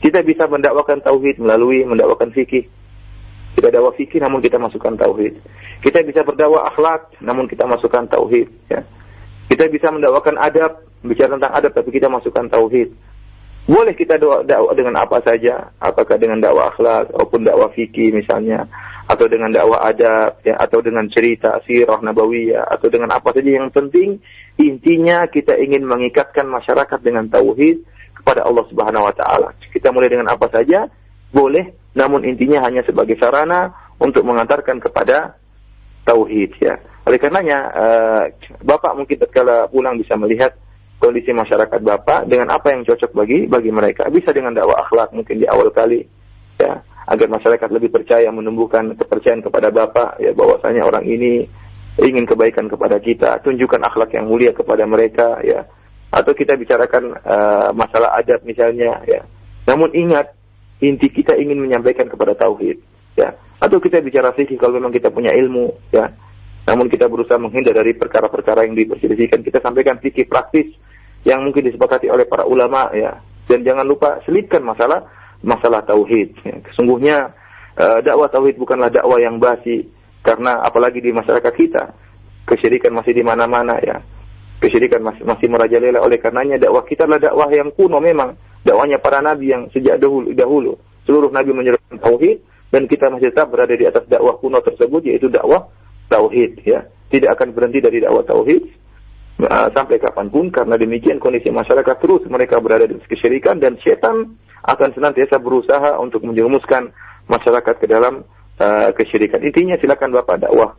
[0.00, 2.64] Kita bisa mendakwakan tauhid melalui mendakwakan fikih.
[3.52, 5.36] Kita dakwah fikih namun kita masukkan tauhid.
[5.84, 8.80] Kita bisa berdakwah akhlak namun kita masukkan tauhid, ya.
[9.52, 12.96] Kita bisa mendakwakan adab, bicara tentang adab tapi kita masukkan tauhid.
[13.68, 18.64] Boleh kita doa dakwah dengan apa saja, apakah dengan dakwah akhlak ataupun dakwah fikih misalnya,
[19.04, 23.68] atau dengan dakwah adab, ya, atau dengan cerita sirah nabawiyah, atau dengan apa saja yang
[23.68, 24.24] penting.
[24.56, 27.84] Intinya kita ingin mengikatkan masyarakat dengan tauhid
[28.16, 29.52] kepada Allah Subhanahu wa taala.
[29.68, 30.88] Kita mulai dengan apa saja
[31.28, 35.36] boleh, namun intinya hanya sebagai sarana untuk mengantarkan kepada
[36.08, 36.80] tauhid ya.
[37.04, 38.24] Oleh karenanya uh,
[38.64, 40.56] Bapak mungkin tatkala pulang bisa melihat
[40.98, 44.10] kondisi masyarakat Bapak dengan apa yang cocok bagi bagi mereka.
[44.10, 46.02] Bisa dengan dakwah akhlak mungkin di awal kali
[46.58, 51.46] ya, agar masyarakat lebih percaya menumbuhkan kepercayaan kepada Bapak ya bahwasanya orang ini
[51.98, 55.66] ingin kebaikan kepada kita, tunjukkan akhlak yang mulia kepada mereka ya.
[56.08, 59.22] Atau kita bicarakan uh, masalah adab misalnya ya.
[59.68, 60.34] Namun ingat
[60.80, 62.80] inti kita ingin menyampaikan kepada tauhid
[63.14, 63.34] ya.
[63.58, 66.10] Atau kita bicara fikih kalau memang kita punya ilmu ya.
[66.68, 69.40] Namun kita berusaha menghindar dari perkara-perkara yang diperselisihkan.
[69.40, 70.68] Kita sampaikan fikih praktis
[71.26, 73.18] yang mungkin disepakati oleh para ulama ya.
[73.48, 75.08] Dan jangan lupa selipkan masalah
[75.42, 76.36] masalah tauhid.
[76.44, 76.56] Ya.
[76.72, 77.32] Sesungguhnya
[77.78, 79.88] uh, dakwah tauhid bukanlah dakwah yang basi
[80.22, 81.84] karena apalagi di masyarakat kita
[82.44, 84.02] kesyirikan masih di mana-mana ya.
[84.58, 88.34] Kesyirikan masih masih merajalela oleh karenanya dakwah kita adalah dakwah yang kuno memang
[88.66, 90.74] dakwahnya para nabi yang sejak dahulu dahulu
[91.06, 92.42] seluruh nabi menyerukan tauhid
[92.74, 95.70] dan kita masih tetap berada di atas dakwah kuno tersebut yaitu dakwah
[96.10, 96.84] tauhid ya.
[97.08, 98.87] Tidak akan berhenti dari dakwah tauhid uh,
[99.46, 104.34] sampai kapan pun karena demikian kondisi masyarakat terus mereka berada di kesyirikan dan setan
[104.66, 106.90] akan senantiasa berusaha untuk menjerumuskan
[107.30, 108.26] masyarakat ke dalam
[108.58, 109.38] uh, kesyirikan.
[109.46, 110.74] Intinya silakan Bapak dakwah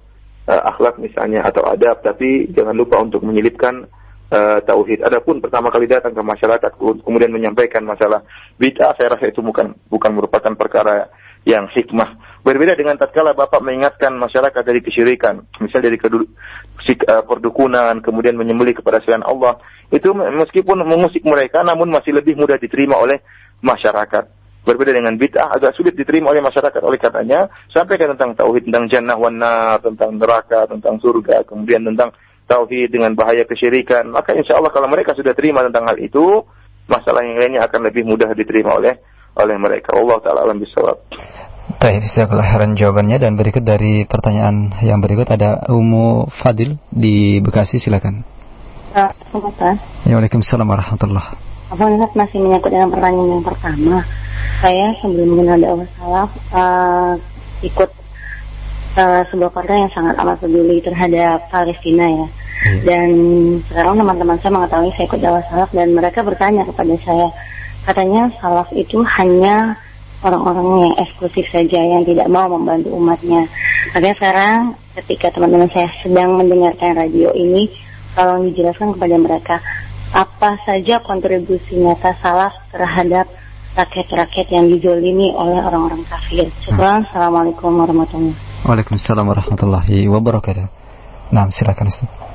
[0.52, 3.88] uh, akhlak misalnya atau adab tapi jangan lupa untuk menyelipkan
[4.30, 5.02] uh, tauhid.
[5.06, 6.72] Adapun pertama kali datang ke masyarakat
[7.06, 8.24] kemudian menyampaikan masalah
[8.58, 11.10] bid'ah saya rasa itu bukan bukan merupakan perkara
[11.48, 12.20] yang hikmah.
[12.44, 18.80] Berbeda dengan tatkala Bapak mengingatkan masyarakat dari kesyirikan, misalnya dari kedu, uh, perdukunan, kemudian menyembelih
[18.80, 19.60] kepada selain Allah,
[19.92, 23.24] itu meskipun mengusik mereka namun masih lebih mudah diterima oleh
[23.64, 24.40] masyarakat.
[24.60, 29.16] Berbeda dengan bid'ah agak sulit diterima oleh masyarakat oleh katanya sampaikan tentang tauhid tentang jannah
[29.16, 32.12] wana tentang neraka, tentang surga, kemudian tentang
[32.50, 34.10] tauhid dengan bahaya kesyirikan.
[34.10, 36.42] Maka insya Allah kalau mereka sudah terima tentang hal itu,
[36.90, 38.98] masalah yang lainnya akan lebih mudah diterima oleh
[39.38, 39.94] oleh mereka.
[39.94, 40.98] Allah taala alam bisawab.
[41.78, 47.78] Baik, bisa kelahiran jawabannya dan berikut dari pertanyaan yang berikut ada Umu Fadil di Bekasi
[47.78, 48.26] silakan.
[48.90, 49.78] Assalamualaikum.
[50.10, 51.38] Waalaikumsalam warahmatullahi
[51.70, 54.02] Abang ingat masih menyangkut dengan pertanyaan yang pertama.
[54.58, 57.14] Saya sebelum mengenal dakwah salaf uh,
[57.62, 57.90] ikut
[58.98, 62.28] uh, sebuah partai yang sangat amat peduli terhadap Palestina ya.
[62.60, 62.82] Hmm.
[62.84, 63.10] Dan
[63.72, 67.28] sekarang teman-teman saya mengetahui saya ikut dakwah salaf dan mereka bertanya kepada saya,
[67.88, 69.80] katanya salaf itu hanya
[70.20, 73.48] orang-orang yang eksklusif saja yang tidak mau membantu umatnya.
[73.96, 74.58] Makanya sekarang
[75.00, 77.72] ketika teman-teman saya sedang mendengarkan radio ini,
[78.12, 79.56] tolong dijelaskan kepada mereka
[80.12, 83.30] apa saja kontribusi nyata salaf terhadap
[83.78, 86.52] rakyat-rakyat yang dijolimi oleh orang-orang kafir.
[86.66, 87.08] Syukur.
[87.08, 88.68] Assalamualaikum warahmatullahi wabarakatuh.
[88.68, 90.66] Waalaikumsalam warahmatullahi wabarakatuh.
[91.32, 92.29] Nah, silakan Ustaz.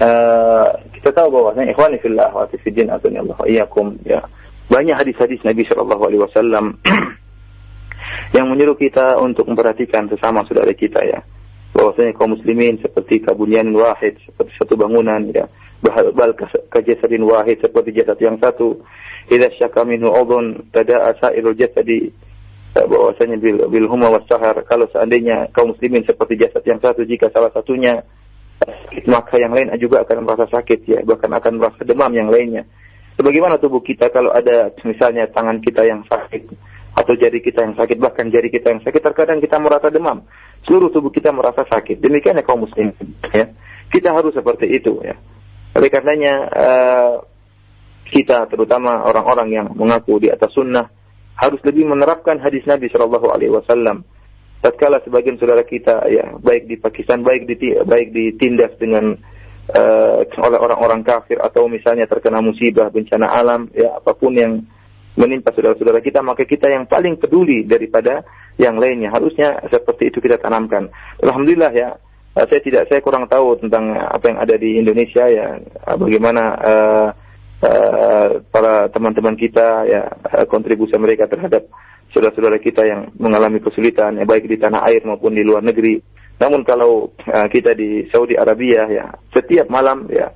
[0.00, 4.24] Uh, kita tahu bahwa ikhwani fillah wa fiddin atuni Allah iyyakum ya.
[4.72, 6.80] Banyak hadis-hadis Nabi Shallallahu alaihi wasallam
[8.36, 11.20] yang menyuruh kita untuk memperhatikan sesama saudara kita ya.
[11.76, 15.48] Bahwasanya kaum muslimin seperti kabunian wahid, seperti satu bangunan ya
[15.82, 16.32] bal
[16.70, 18.86] kajasadin wahid seperti jasad yang satu
[19.26, 22.14] idza syaka minhu udhun tada'a sairul jasadi
[22.72, 27.50] bahwasanya bil bil huma sahar kalau seandainya kaum muslimin seperti jasad yang satu jika salah
[27.50, 28.06] satunya
[29.08, 32.66] maka yang lain juga akan merasa sakit ya bahkan akan merasa demam yang lainnya.
[33.16, 36.48] Sebagaimana tubuh kita kalau ada misalnya tangan kita yang sakit
[36.92, 40.24] atau jari kita yang sakit bahkan jari kita yang sakit terkadang kita merasa demam.
[40.64, 42.00] Seluruh tubuh kita merasa sakit.
[42.00, 42.96] Demikian ya kaum muslimin
[43.32, 43.52] ya.
[43.92, 45.16] Kita harus seperti itu ya.
[45.72, 47.12] Oleh karenanya uh,
[48.12, 50.92] kita terutama orang-orang yang mengaku di atas sunnah
[51.32, 54.04] harus lebih menerapkan hadis Nabi Shallallahu Alaihi Wasallam.
[54.62, 59.18] Tatkala sebagian saudara kita ya baik di Pakistan baik di baik ditindas dengan
[59.74, 64.62] uh, oleh orang-orang kafir atau misalnya terkena musibah bencana alam ya apa pun yang
[65.18, 68.22] menimpa saudara-saudara kita maka kita yang paling peduli daripada
[68.54, 70.94] yang lainnya harusnya seperti itu kita tanamkan.
[71.18, 71.98] Alhamdulillah ya
[72.38, 76.42] uh, saya tidak saya kurang tahu tentang apa yang ada di Indonesia ya uh, bagaimana
[76.54, 77.08] uh,
[77.66, 80.02] uh, para teman-teman kita ya
[80.46, 81.66] kontribusi mereka terhadap
[82.12, 85.98] saudara-saudara kita yang mengalami kesulitan ya baik di tanah air maupun di luar negeri.
[86.38, 90.30] Namun kalau uh, kita di Saudi Arabia ya setiap malam ya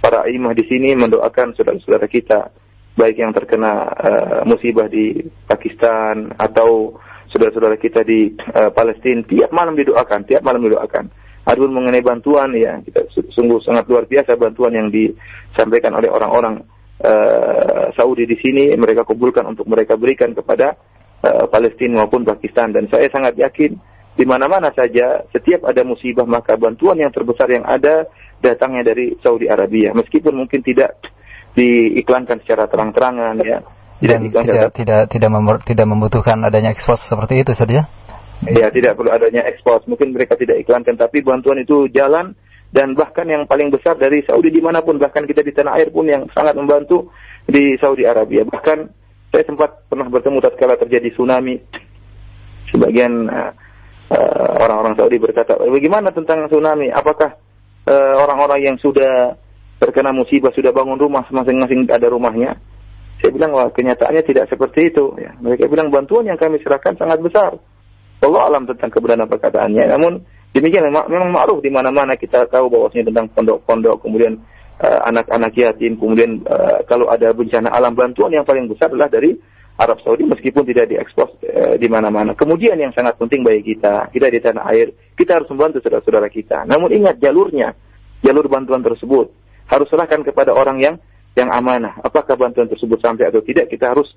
[0.00, 2.48] para imam di sini mendoakan saudara-saudara kita
[2.96, 6.96] baik yang terkena uh, musibah di Pakistan atau
[7.30, 11.06] saudara-saudara kita di uh, Palestina tiap malam didoakan, tiap malam didoakan.
[11.40, 16.64] Adapun mengenai bantuan ya kita sungguh sangat luar biasa bantuan yang disampaikan oleh orang-orang
[17.00, 20.76] uh, Saudi di sini mereka kumpulkan untuk mereka berikan kepada
[21.24, 22.72] uh, Palestina maupun Pakistan.
[22.72, 23.76] Dan saya sangat yakin
[24.16, 28.04] di mana-mana saja setiap ada musibah maka bantuan yang terbesar yang ada
[28.42, 29.96] datangnya dari Saudi Arabia.
[29.96, 30.98] Meskipun mungkin tidak
[31.56, 33.60] diiklankan secara terang-terangan ya.
[34.00, 37.84] Dan tidak tidak tidak, tidak membutuhkan adanya ekspos seperti itu saja
[38.48, 38.72] Ya?
[38.72, 39.84] Tidak perlu adanya ekspor.
[39.84, 42.32] Mungkin mereka tidak iklankan, tapi bantuan itu jalan.
[42.70, 45.90] Dan bahkan yang paling besar dari Saudi di mana pun, bahkan kita di tanah air
[45.90, 47.10] pun yang sangat membantu
[47.42, 48.46] di Saudi Arabia.
[48.46, 48.78] Bahkan
[49.30, 51.62] saya sempat pernah bertemu tatkala terjadi tsunami.
[52.70, 53.50] Sebagian uh,
[54.10, 56.90] uh, orang-orang Saudi berkata, bagaimana tentang tsunami?
[56.90, 57.38] Apakah
[57.86, 59.38] uh, orang-orang yang sudah
[59.78, 62.58] terkena musibah sudah bangun rumah masing-masing ada rumahnya?
[63.22, 65.14] Saya bilang wah kenyataannya tidak seperti itu.
[65.20, 65.36] Ya.
[65.38, 67.52] Mereka bilang bantuan yang kami serahkan sangat besar
[68.20, 69.84] Allah alam tentang kebenaran perkataannya.
[69.96, 70.12] Namun
[70.52, 74.49] demikian memang, memang ma'ruf di mana-mana kita tahu bahwasanya tentang pondok-pondok kemudian uh,
[74.80, 79.36] anak-anak yatim kemudian uh, kalau ada bencana alam bantuan yang paling besar adalah dari
[79.80, 82.36] Arab Saudi meskipun tidak diekspos uh, di mana-mana.
[82.36, 86.68] Kemudian yang sangat penting bagi kita, kita di tanah air, kita harus membantu saudara-saudara kita.
[86.68, 87.72] Namun ingat jalurnya,
[88.20, 89.32] jalur bantuan tersebut
[89.72, 90.96] harus serahkan kepada orang yang
[91.32, 91.96] yang amanah.
[92.04, 94.08] Apakah bantuan tersebut sampai atau tidak, kita harus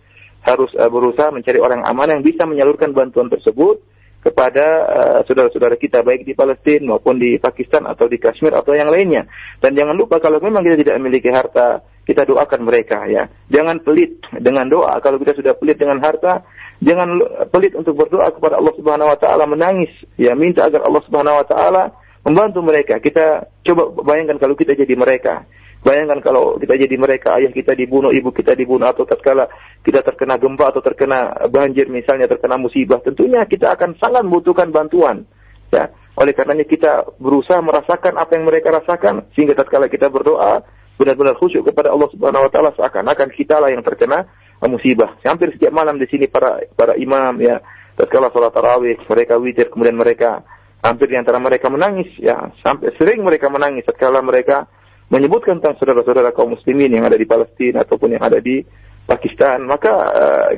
[0.43, 3.79] harus uh, berusaha mencari orang aman yang bisa menyalurkan bantuan tersebut
[4.23, 8.87] kepada uh, saudara-saudara kita baik di Palestina maupun di Pakistan atau di Kashmir atau yang
[8.87, 9.27] lainnya.
[9.59, 13.27] Dan jangan lupa kalau memang kita tidak memiliki harta, kita doakan mereka ya.
[13.51, 14.95] Jangan pelit dengan doa.
[15.03, 16.47] Kalau kita sudah pelit dengan harta,
[16.79, 17.19] jangan
[17.51, 21.45] pelit untuk berdoa kepada Allah Subhanahu wa taala menangis ya minta agar Allah Subhanahu wa
[21.45, 21.83] taala
[22.23, 23.03] membantu mereka.
[23.03, 25.43] Kita coba bayangkan kalau kita jadi mereka.
[25.83, 29.51] Bayangkan kalau kita jadi mereka, ayah kita dibunuh, ibu kita dibunuh, atau tatkala
[29.83, 35.27] kita terkena gempa atau terkena banjir misalnya, terkena musibah, tentunya kita akan sangat membutuhkan bantuan.
[35.75, 40.63] Ya, oleh karenanya kita berusaha merasakan apa yang mereka rasakan, sehingga tatkala kita berdoa,
[40.95, 44.23] benar-benar khusyuk kepada Allah Subhanahu Wa Taala seakan-akan kita lah yang terkena
[44.63, 45.19] musibah.
[45.27, 47.59] Hampir setiap malam di sini para para imam ya,
[47.99, 50.47] tatkala sholat tarawih, mereka witir, kemudian mereka
[50.79, 54.63] hampir di antara mereka menangis ya, sampai sering mereka menangis tatkala mereka
[55.11, 58.63] menyebutkan tentang saudara-saudara kaum muslimin yang ada di Palestina ataupun yang ada di
[59.03, 60.49] Pakistan, maka uh,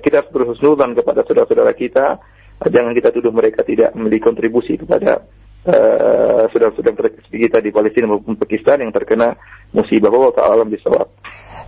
[0.00, 2.16] kita harus berhusnudzan kepada saudara-saudara kita.
[2.62, 5.26] Jangan kita tuduh mereka tidak memiliki kontribusi kepada
[5.68, 9.36] uh, saudara-saudara kita di Palestina maupun Pakistan yang terkena
[9.74, 10.08] musibah.
[10.08, 11.12] Wa ta'ala bisawab.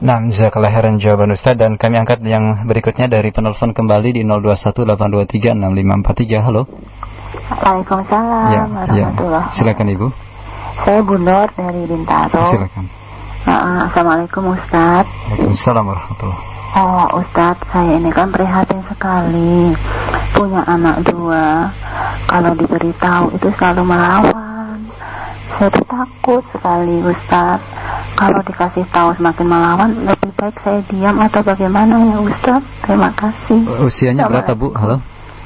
[0.03, 6.43] Nah, jazakallah khairan jawaban Ustaz dan kami angkat yang berikutnya dari penelpon kembali di 0218236543.
[6.43, 6.67] Halo.
[7.45, 9.55] Waalaikumsalam ya, warahmatullahi ya.
[9.55, 10.34] Silakan Ibu.
[10.83, 12.43] Saya Bu Nur dari Bintaro.
[12.51, 12.91] Silakan.
[13.45, 15.07] Uh, Assalamualaikum Ustaz.
[15.07, 19.71] Waalaikumsalam warahmatullahi Oh Ustadz, saya ini kan prihatin sekali
[20.35, 21.71] Punya anak dua
[22.27, 24.83] Kalau diberitahu itu selalu melawan
[25.55, 27.63] Saya tuh takut sekali Ustadz
[28.19, 33.61] Kalau dikasih tahu semakin melawan Lebih baik saya diam atau bagaimana ya Ustadz Terima kasih
[33.79, 34.75] Usianya berapa Bu?
[34.75, 34.99] Halo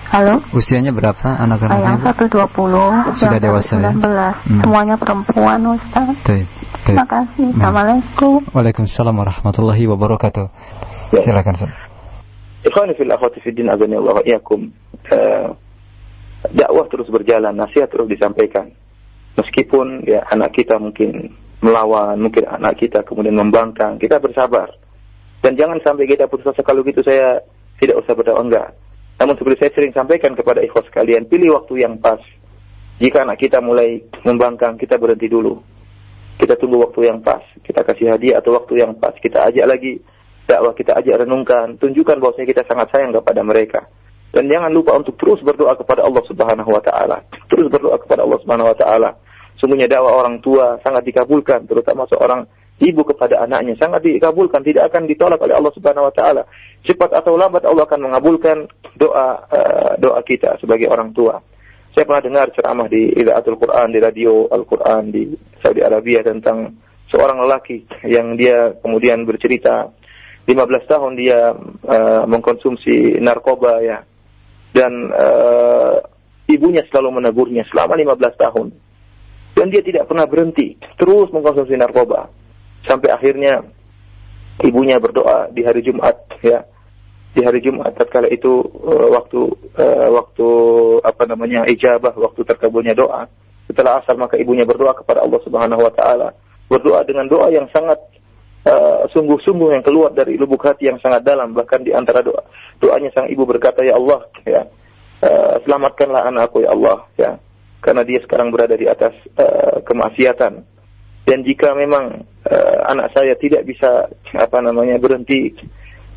[0.08, 0.40] Halo.
[0.56, 1.84] Usianya berapa anak-anaknya?
[1.84, 3.92] Yang satu dua puluh, sudah dewasa ya.
[3.92, 4.64] Hmm.
[4.64, 6.16] Semuanya perempuan Ustaz.
[6.24, 6.48] Tuh,
[6.88, 7.52] Terima kasih.
[7.52, 7.68] Nah.
[7.68, 8.40] Assalamualaikum.
[8.56, 10.46] Waalaikumsalam warahmatullahi wabarakatuh.
[11.12, 11.20] Ya.
[11.20, 11.72] Silakan Ustaz.
[12.64, 14.72] Ikhwani fil akhwati fid din azani Allah iyakum.
[15.12, 15.52] Uh,
[16.56, 18.72] dakwah terus berjalan, nasihat terus disampaikan.
[19.36, 24.72] Meskipun ya anak kita mungkin melawan, mungkin anak kita kemudian membangkang, kita bersabar.
[25.44, 27.44] Dan jangan sampai kita putus asa kalau gitu saya
[27.76, 28.68] tidak usah berdakwah enggak
[29.18, 32.22] namun seperti saya sering sampaikan kepada ikhwas sekalian, pilih waktu yang pas.
[33.02, 35.58] Jika anak kita mulai membangkang, kita berhenti dulu.
[36.38, 37.42] Kita tunggu waktu yang pas.
[37.66, 39.14] Kita kasih hadiah atau waktu yang pas.
[39.18, 39.98] Kita ajak lagi
[40.46, 41.78] dakwah, kita ajak renungkan.
[41.82, 43.80] Tunjukkan bahwa kita sangat sayang kepada mereka.
[44.30, 47.18] Dan jangan lupa untuk terus berdoa kepada Allah Subhanahu wa taala.
[47.50, 49.10] Terus berdoa kepada Allah Subhanahu wa taala.
[49.58, 52.46] Sungguhnya dakwah orang tua sangat dikabulkan, terutama seorang
[52.78, 53.74] ibu kepada anaknya.
[53.78, 56.42] Sangat dikabulkan, tidak akan ditolak oleh Allah Subhanahu wa taala.
[56.86, 61.42] Cepat atau lambat Allah akan mengabulkan doa uh, doa kita sebagai orang tua.
[61.92, 66.78] Saya pernah dengar ceramah di Idaatul Quran di radio Al-Quran di Saudi Arabia tentang
[67.10, 69.90] seorang lelaki yang dia kemudian bercerita.
[70.48, 74.00] 15 tahun dia uh, mengkonsumsi narkoba ya.
[74.72, 76.00] Dan uh,
[76.48, 78.66] ibunya selalu menegurnya selama 15 tahun.
[79.52, 82.30] Dan dia tidak pernah berhenti terus mengkonsumsi narkoba
[82.88, 83.60] sampai akhirnya
[84.64, 86.64] ibunya berdoa di hari Jumat ya.
[87.36, 89.40] Di hari Jumat tatkala itu uh, waktu
[89.76, 90.48] uh, waktu
[91.04, 93.28] apa namanya ijabah waktu terkabulnya doa
[93.68, 96.32] setelah asar maka ibunya berdoa kepada Allah Subhanahu wa taala.
[96.72, 98.00] Berdoa dengan doa yang sangat
[98.64, 102.42] uh, sungguh-sungguh yang keluar dari lubuk hati yang sangat dalam bahkan di antara doa.
[102.80, 104.62] Doanya sang ibu berkata ya Allah ya.
[105.66, 107.30] Selamatkanlah anakku ya Allah ya.
[107.82, 110.64] Karena dia sekarang berada di atas uh, kemaksiatan.
[111.28, 115.52] Dan jika memang uh, anak saya tidak bisa apa namanya berhenti.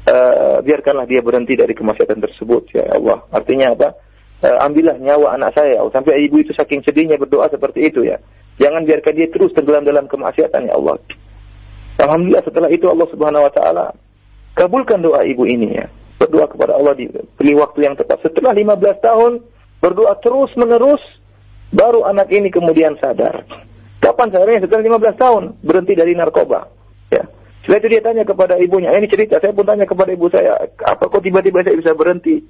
[0.01, 3.21] Uh, biarkanlah dia berhenti dari kemaksiatan tersebut ya Allah.
[3.29, 3.89] Artinya apa?
[4.41, 5.77] Uh, ambillah nyawa anak saya.
[5.93, 8.17] Sampai ibu itu saking sedihnya berdoa seperti itu ya.
[8.57, 10.97] Jangan biarkan dia terus tenggelam dalam kemaksiatan ya Allah.
[12.01, 13.85] Alhamdulillah setelah itu Allah Subhanahu wa taala
[14.57, 15.85] kabulkan doa ibu ini ya.
[16.17, 18.25] Berdoa kepada Allah di pilih waktu yang tepat.
[18.25, 19.31] Setelah 15 tahun
[19.81, 21.01] berdoa terus menerus
[21.73, 23.41] baru anak ini kemudian sadar
[24.01, 24.65] Kapan sadarnya?
[24.65, 26.65] Setelah 15 tahun berhenti dari narkoba.
[27.13, 27.23] Ya.
[27.61, 28.89] Setelah itu dia tanya kepada ibunya.
[28.97, 32.41] Ini cerita, saya pun tanya kepada ibu saya, apa kok tiba-tiba saya bisa berhenti?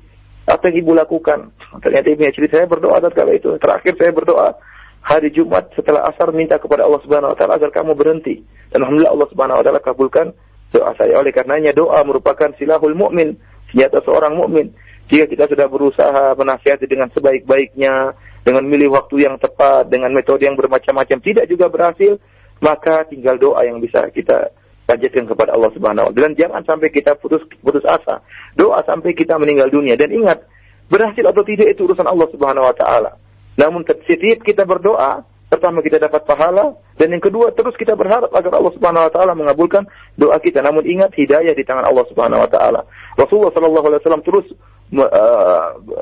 [0.47, 1.51] Apa yang ibu lakukan?
[1.83, 3.51] Ternyata ibunya cerita, saya berdoa kala itu.
[3.59, 4.55] Terakhir saya berdoa
[5.03, 8.39] hari Jumat setelah asar minta kepada Allah Subhanahu wa taala agar kamu berhenti.
[8.71, 10.27] Dan alhamdulillah Allah Subhanahu wa taala kabulkan
[10.71, 11.19] doa saya.
[11.19, 13.35] Oleh karenanya doa merupakan silahul mukmin,
[13.73, 14.71] senjata seorang mukmin.
[15.11, 20.57] Jika kita sudah berusaha menasihati dengan sebaik-baiknya, dengan milih waktu yang tepat, dengan metode yang
[20.57, 22.17] bermacam-macam tidak juga berhasil,
[22.61, 24.53] maka tinggal doa yang bisa kita
[24.89, 28.25] panjatkan kepada Allah Subhanahu wa Dan jangan sampai kita putus putus asa.
[28.57, 30.41] Doa sampai kita meninggal dunia dan ingat
[30.89, 33.11] berhasil atau tidak itu urusan Allah Subhanahu wa taala.
[33.55, 38.55] Namun setiap kita berdoa, Pertama kita dapat pahala dan yang kedua terus kita berharap agar
[38.55, 39.83] Allah Subhanahu wa taala mengabulkan
[40.15, 40.63] doa kita.
[40.63, 42.87] Namun ingat hidayah di tangan Allah Subhanahu wa taala.
[43.19, 44.47] Rasulullah sallallahu alaihi wasallam terus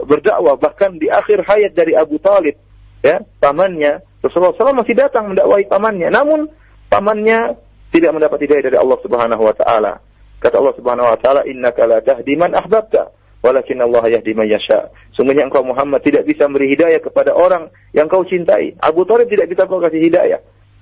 [0.10, 2.58] berdakwah bahkan di akhir hayat dari Abu Talib
[3.06, 6.50] ya pamannya Rasulullah SAW masih datang mendakwai pamannya namun
[6.90, 7.56] pamannya
[7.90, 10.02] tidak mendapat hidayah dari Allah Subhanahu wa taala.
[10.40, 13.12] Kata Allah Subhanahu wa taala innaka la tahdi man ahbabta
[13.42, 14.94] walakin Allah yahdi man yasha.
[15.18, 18.78] Sungguhnya engkau Muhammad tidak bisa beri hidayah kepada orang yang kau cintai.
[18.80, 20.40] Abu Thalib tidak bisa kau kasih hidayah.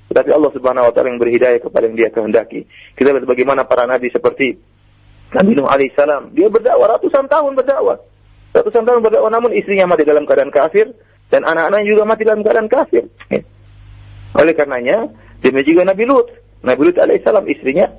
[0.07, 2.67] Tetapi Allah Subhanahu wa taala yang beri hidayah kepada yang Dia kehendaki.
[2.95, 4.55] Kita lihat bagaimana para nabi seperti
[5.35, 7.99] Nabi Nuh alaihissalam, dia berdakwah ratusan tahun berdakwah.
[8.55, 10.95] Ratusan tahun berdakwah namun istrinya mati dalam keadaan kafir
[11.27, 13.03] dan anak-anaknya juga mati dalam keadaan kafir.
[14.39, 15.11] Oleh karenanya,
[15.43, 16.27] demikian juga Nabi Lut.
[16.63, 17.91] Nabi Lut alaihissalam istrinya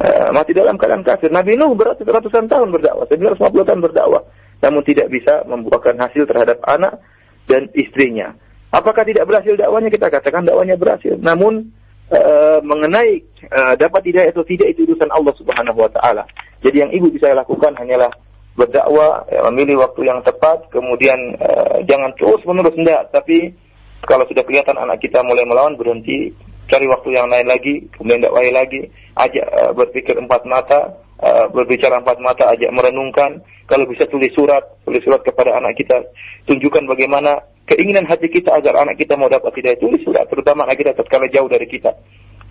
[0.00, 1.28] uh, mati dalam keadaan kafir.
[1.28, 4.22] Nabi Nuh beratus ratusan tahun berdakwah, 950 tahun berdakwah,
[4.64, 7.04] namun tidak bisa membuahkan hasil terhadap anak
[7.46, 8.32] dan istrinya.
[8.72, 9.92] Apakah tidak berhasil dakwanya?
[9.92, 11.20] Kita katakan dakwanya berhasil.
[11.20, 11.68] Namun
[12.08, 13.20] uh, mengenai
[13.52, 16.24] uh, dapat tidak atau tidak itu urusan Allah Subhanahu wa taala.
[16.62, 18.10] Jadi yang ibu bisa lakukan hanyalah
[18.54, 23.56] berdakwah, ya, memilih waktu yang tepat, kemudian uh, jangan terus menerus enggak, tapi
[24.04, 26.34] kalau sudah kelihatan anak kita mulai melawan berhenti
[26.68, 32.00] cari waktu yang lain lagi, kemudian dakwai lagi, ajak uh, berpikir empat mata, uh, berbicara
[32.00, 33.40] empat mata, ajak merenungkan.
[33.66, 35.96] Kalau bisa tulis surat, tulis surat kepada anak kita,
[36.44, 39.80] tunjukkan bagaimana keinginan hati kita agar anak kita mau dapat hidayah.
[39.80, 41.88] Tulis surat, terutama anak kita tatkala jauh dari kita.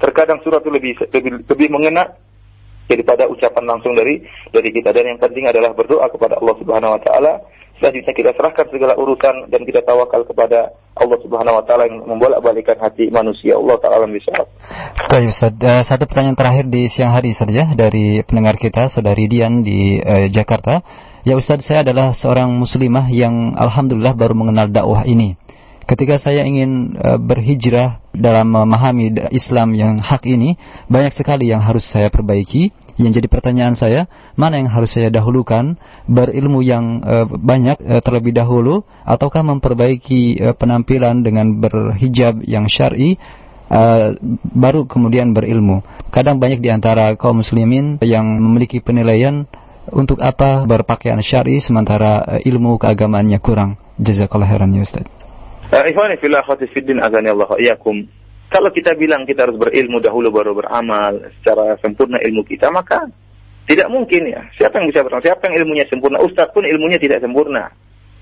[0.02, 2.10] Terkadang surat itu lebih lebih, lebih mengena
[2.92, 4.20] daripada ucapan langsung dari
[4.52, 4.92] dari kita.
[4.92, 7.34] Dan yang penting adalah berdoa kepada Allah Subhanahu Wa Taala
[7.82, 12.78] Selanjutnya kita serahkan segala urusan dan kita tawakal kepada Allah Subhanahu wa taala yang membolak-balikan
[12.78, 13.58] hati manusia.
[13.58, 14.30] Allah taala bisa.
[15.10, 19.66] Baik Ustaz, uh, satu pertanyaan terakhir di siang hari saja dari pendengar kita Saudari Dian
[19.66, 20.86] di uh, Jakarta.
[21.26, 25.34] Ya Ustaz, saya adalah seorang muslimah yang alhamdulillah baru mengenal dakwah ini.
[25.90, 30.54] Ketika saya ingin uh, berhijrah dalam memahami Islam yang hak ini,
[30.86, 32.70] banyak sekali yang harus saya perbaiki
[33.00, 35.80] yang jadi pertanyaan saya, mana yang harus saya dahulukan?
[36.10, 43.16] Berilmu yang uh, banyak uh, terlebih dahulu ataukah memperbaiki uh, penampilan dengan berhijab yang syar'i
[43.72, 44.16] uh,
[44.52, 45.86] baru kemudian berilmu?
[46.12, 49.48] Kadang banyak di antara kaum muslimin yang memiliki penilaian
[49.92, 53.80] untuk apa berpakaian syar'i sementara uh, ilmu keagamaannya kurang.
[54.02, 55.06] Jazakallah khairan ya Ustaz.
[57.56, 58.04] Iyakum.
[58.52, 63.08] Kalau kita bilang kita harus berilmu dahulu baru beramal secara sempurna ilmu kita, maka
[63.64, 64.44] tidak mungkin ya.
[64.60, 65.24] Siapa yang bisa beramal?
[65.24, 66.20] Siapa yang ilmunya sempurna?
[66.20, 67.72] Ustadz pun ilmunya tidak sempurna.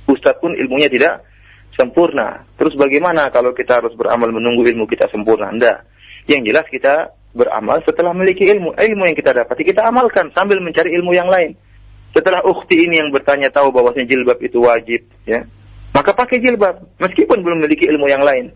[0.06, 1.26] Ustadz pun ilmunya tidak
[1.74, 2.46] sempurna.
[2.62, 5.50] Terus bagaimana kalau kita harus beramal menunggu ilmu kita sempurna?
[5.50, 5.78] Tidak.
[6.30, 6.94] Yang jelas kita
[7.34, 8.78] beramal setelah memiliki ilmu.
[8.78, 11.58] Ilmu yang kita dapati kita amalkan sambil mencari ilmu yang lain.
[12.14, 15.46] Setelah ukhti ini yang bertanya tahu bahwasanya jilbab itu wajib, ya,
[15.94, 18.50] maka pakai jilbab meskipun belum memiliki ilmu yang lain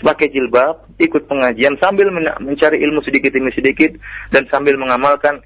[0.00, 2.08] pakai jilbab, ikut pengajian sambil
[2.40, 3.96] mencari ilmu sedikit demi sedikit
[4.32, 5.40] dan sambil mengamalkan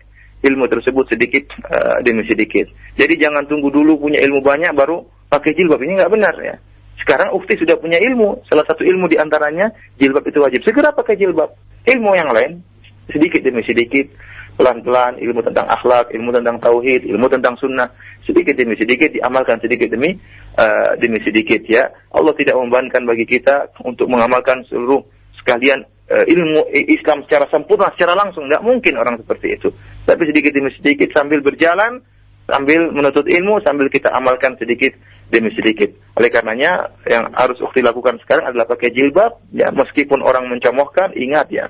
[0.45, 2.69] ilmu tersebut sedikit uh, demi sedikit.
[2.95, 5.03] Jadi jangan tunggu dulu punya ilmu banyak baru
[5.33, 6.57] pakai jilbab ini nggak benar ya.
[7.01, 10.61] Sekarang ukti sudah punya ilmu, salah satu ilmu di antaranya jilbab itu wajib.
[10.65, 11.53] Segera pakai jilbab.
[11.85, 12.65] Ilmu yang lain
[13.13, 14.09] sedikit demi sedikit
[14.55, 17.91] pelan-pelan ilmu tentang akhlak, ilmu tentang tauhid, ilmu tentang sunnah
[18.23, 20.15] sedikit demi sedikit diamalkan sedikit demi
[20.57, 21.91] uh, demi sedikit ya.
[22.15, 25.03] Allah tidak membebankan bagi kita untuk mengamalkan seluruh
[25.43, 29.69] sekalian uh, ilmu Islam secara sempurna secara langsung nggak mungkin orang seperti itu.
[30.07, 32.01] Tapi sedikit demi sedikit sambil berjalan
[32.45, 34.95] sambil menuntut ilmu sambil kita amalkan sedikit
[35.35, 35.91] demi sedikit.
[36.15, 41.51] Oleh karenanya yang harus ukti lakukan sekarang adalah pakai jilbab ya meskipun orang mencemohkan ingat
[41.51, 41.67] ya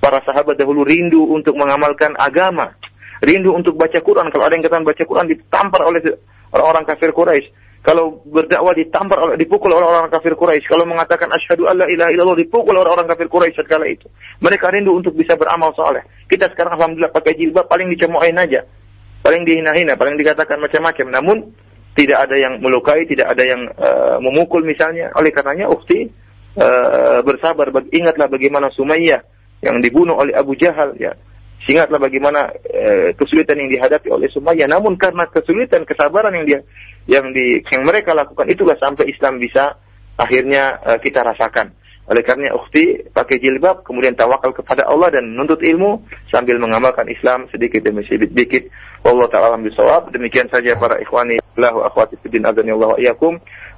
[0.00, 2.76] para sahabat dahulu rindu untuk mengamalkan agama,
[3.24, 4.28] rindu untuk baca Quran.
[4.30, 6.00] Kalau ada yang katakan baca Quran ditampar oleh
[6.52, 7.48] orang-orang kafir Quraisy.
[7.86, 10.66] Kalau berdakwah ditampar oleh, dipukul oleh orang-orang kafir Quraisy.
[10.66, 14.10] Kalau mengatakan asyhadu alla ilaha illallah dipukul oleh orang kafir Quraisy kala itu.
[14.42, 16.02] Mereka rindu untuk bisa beramal soleh.
[16.26, 18.66] Kita sekarang alhamdulillah pakai jilbab paling dicemoohin aja.
[19.22, 21.06] Paling dihina-hina, paling dikatakan macam-macam.
[21.14, 21.36] Namun
[21.94, 25.14] tidak ada yang melukai, tidak ada yang uh, memukul misalnya.
[25.14, 26.10] Oleh karenanya ukti
[26.58, 27.70] uh, bersabar.
[27.94, 29.22] Ingatlah bagaimana Sumayyah
[29.64, 31.14] yang dibunuh oleh Abu Jahal ya.
[31.66, 34.70] Ingatlah bagaimana e, kesulitan yang dihadapi oleh Sumayyah.
[34.70, 36.60] Namun karena kesulitan, kesabaran yang dia
[37.10, 39.74] yang di yang mereka lakukan itulah sampai Islam bisa
[40.14, 41.74] akhirnya e, kita rasakan.
[42.06, 47.50] Oleh karena ukhti pakai jilbab, kemudian tawakal kepada Allah dan menuntut ilmu sambil mengamalkan Islam
[47.50, 48.62] sedikit demi sedikit.
[49.02, 50.14] Allah taala bisawab.
[50.14, 53.30] Demikian saja para ikhwani lahu akhwati fiddin azani Allah wa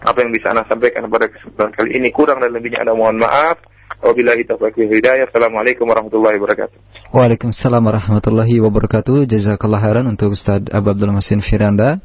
[0.05, 3.65] Apa yang bisa Anda sampaikan pada kesempatan kali ini kurang dan lebihnya Anda mohon maaf.
[3.99, 5.25] Wabillahi taufiq wal hidayah.
[5.27, 6.77] Assalamualaikum warahmatullahi wabarakatuh.
[7.09, 9.25] Waalaikumsalam warahmatullahi wabarakatuh.
[9.25, 11.99] Jazakallah khairan untuk Ustaz Abu Abdul Masin Firanda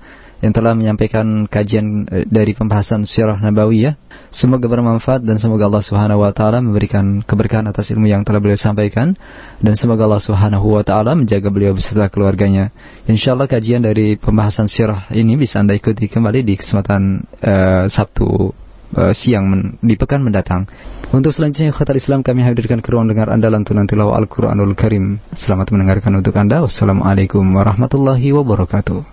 [0.43, 3.95] yang telah menyampaikan kajian eh, dari pembahasan sirah nabawiyah.
[4.33, 8.59] Semoga bermanfaat dan semoga Allah Subhanahu wa taala memberikan keberkahan atas ilmu yang telah beliau
[8.59, 9.15] sampaikan
[9.63, 12.75] dan semoga Allah Subhanahu wa taala menjaga beliau beserta keluarganya.
[13.07, 18.51] Insyaallah kajian dari pembahasan sirah ini bisa Anda ikuti kembali di kesempatan uh, Sabtu
[18.97, 20.65] uh, siang men, di pekan mendatang.
[21.13, 25.21] Untuk selanjutnya khatar Islam kami hadirkan ke ruang dengar Anda lantunan tilawah Al-Qur'anul Karim.
[25.33, 26.65] Selamat mendengarkan untuk Anda.
[26.65, 29.12] Wassalamualaikum warahmatullahi wabarakatuh.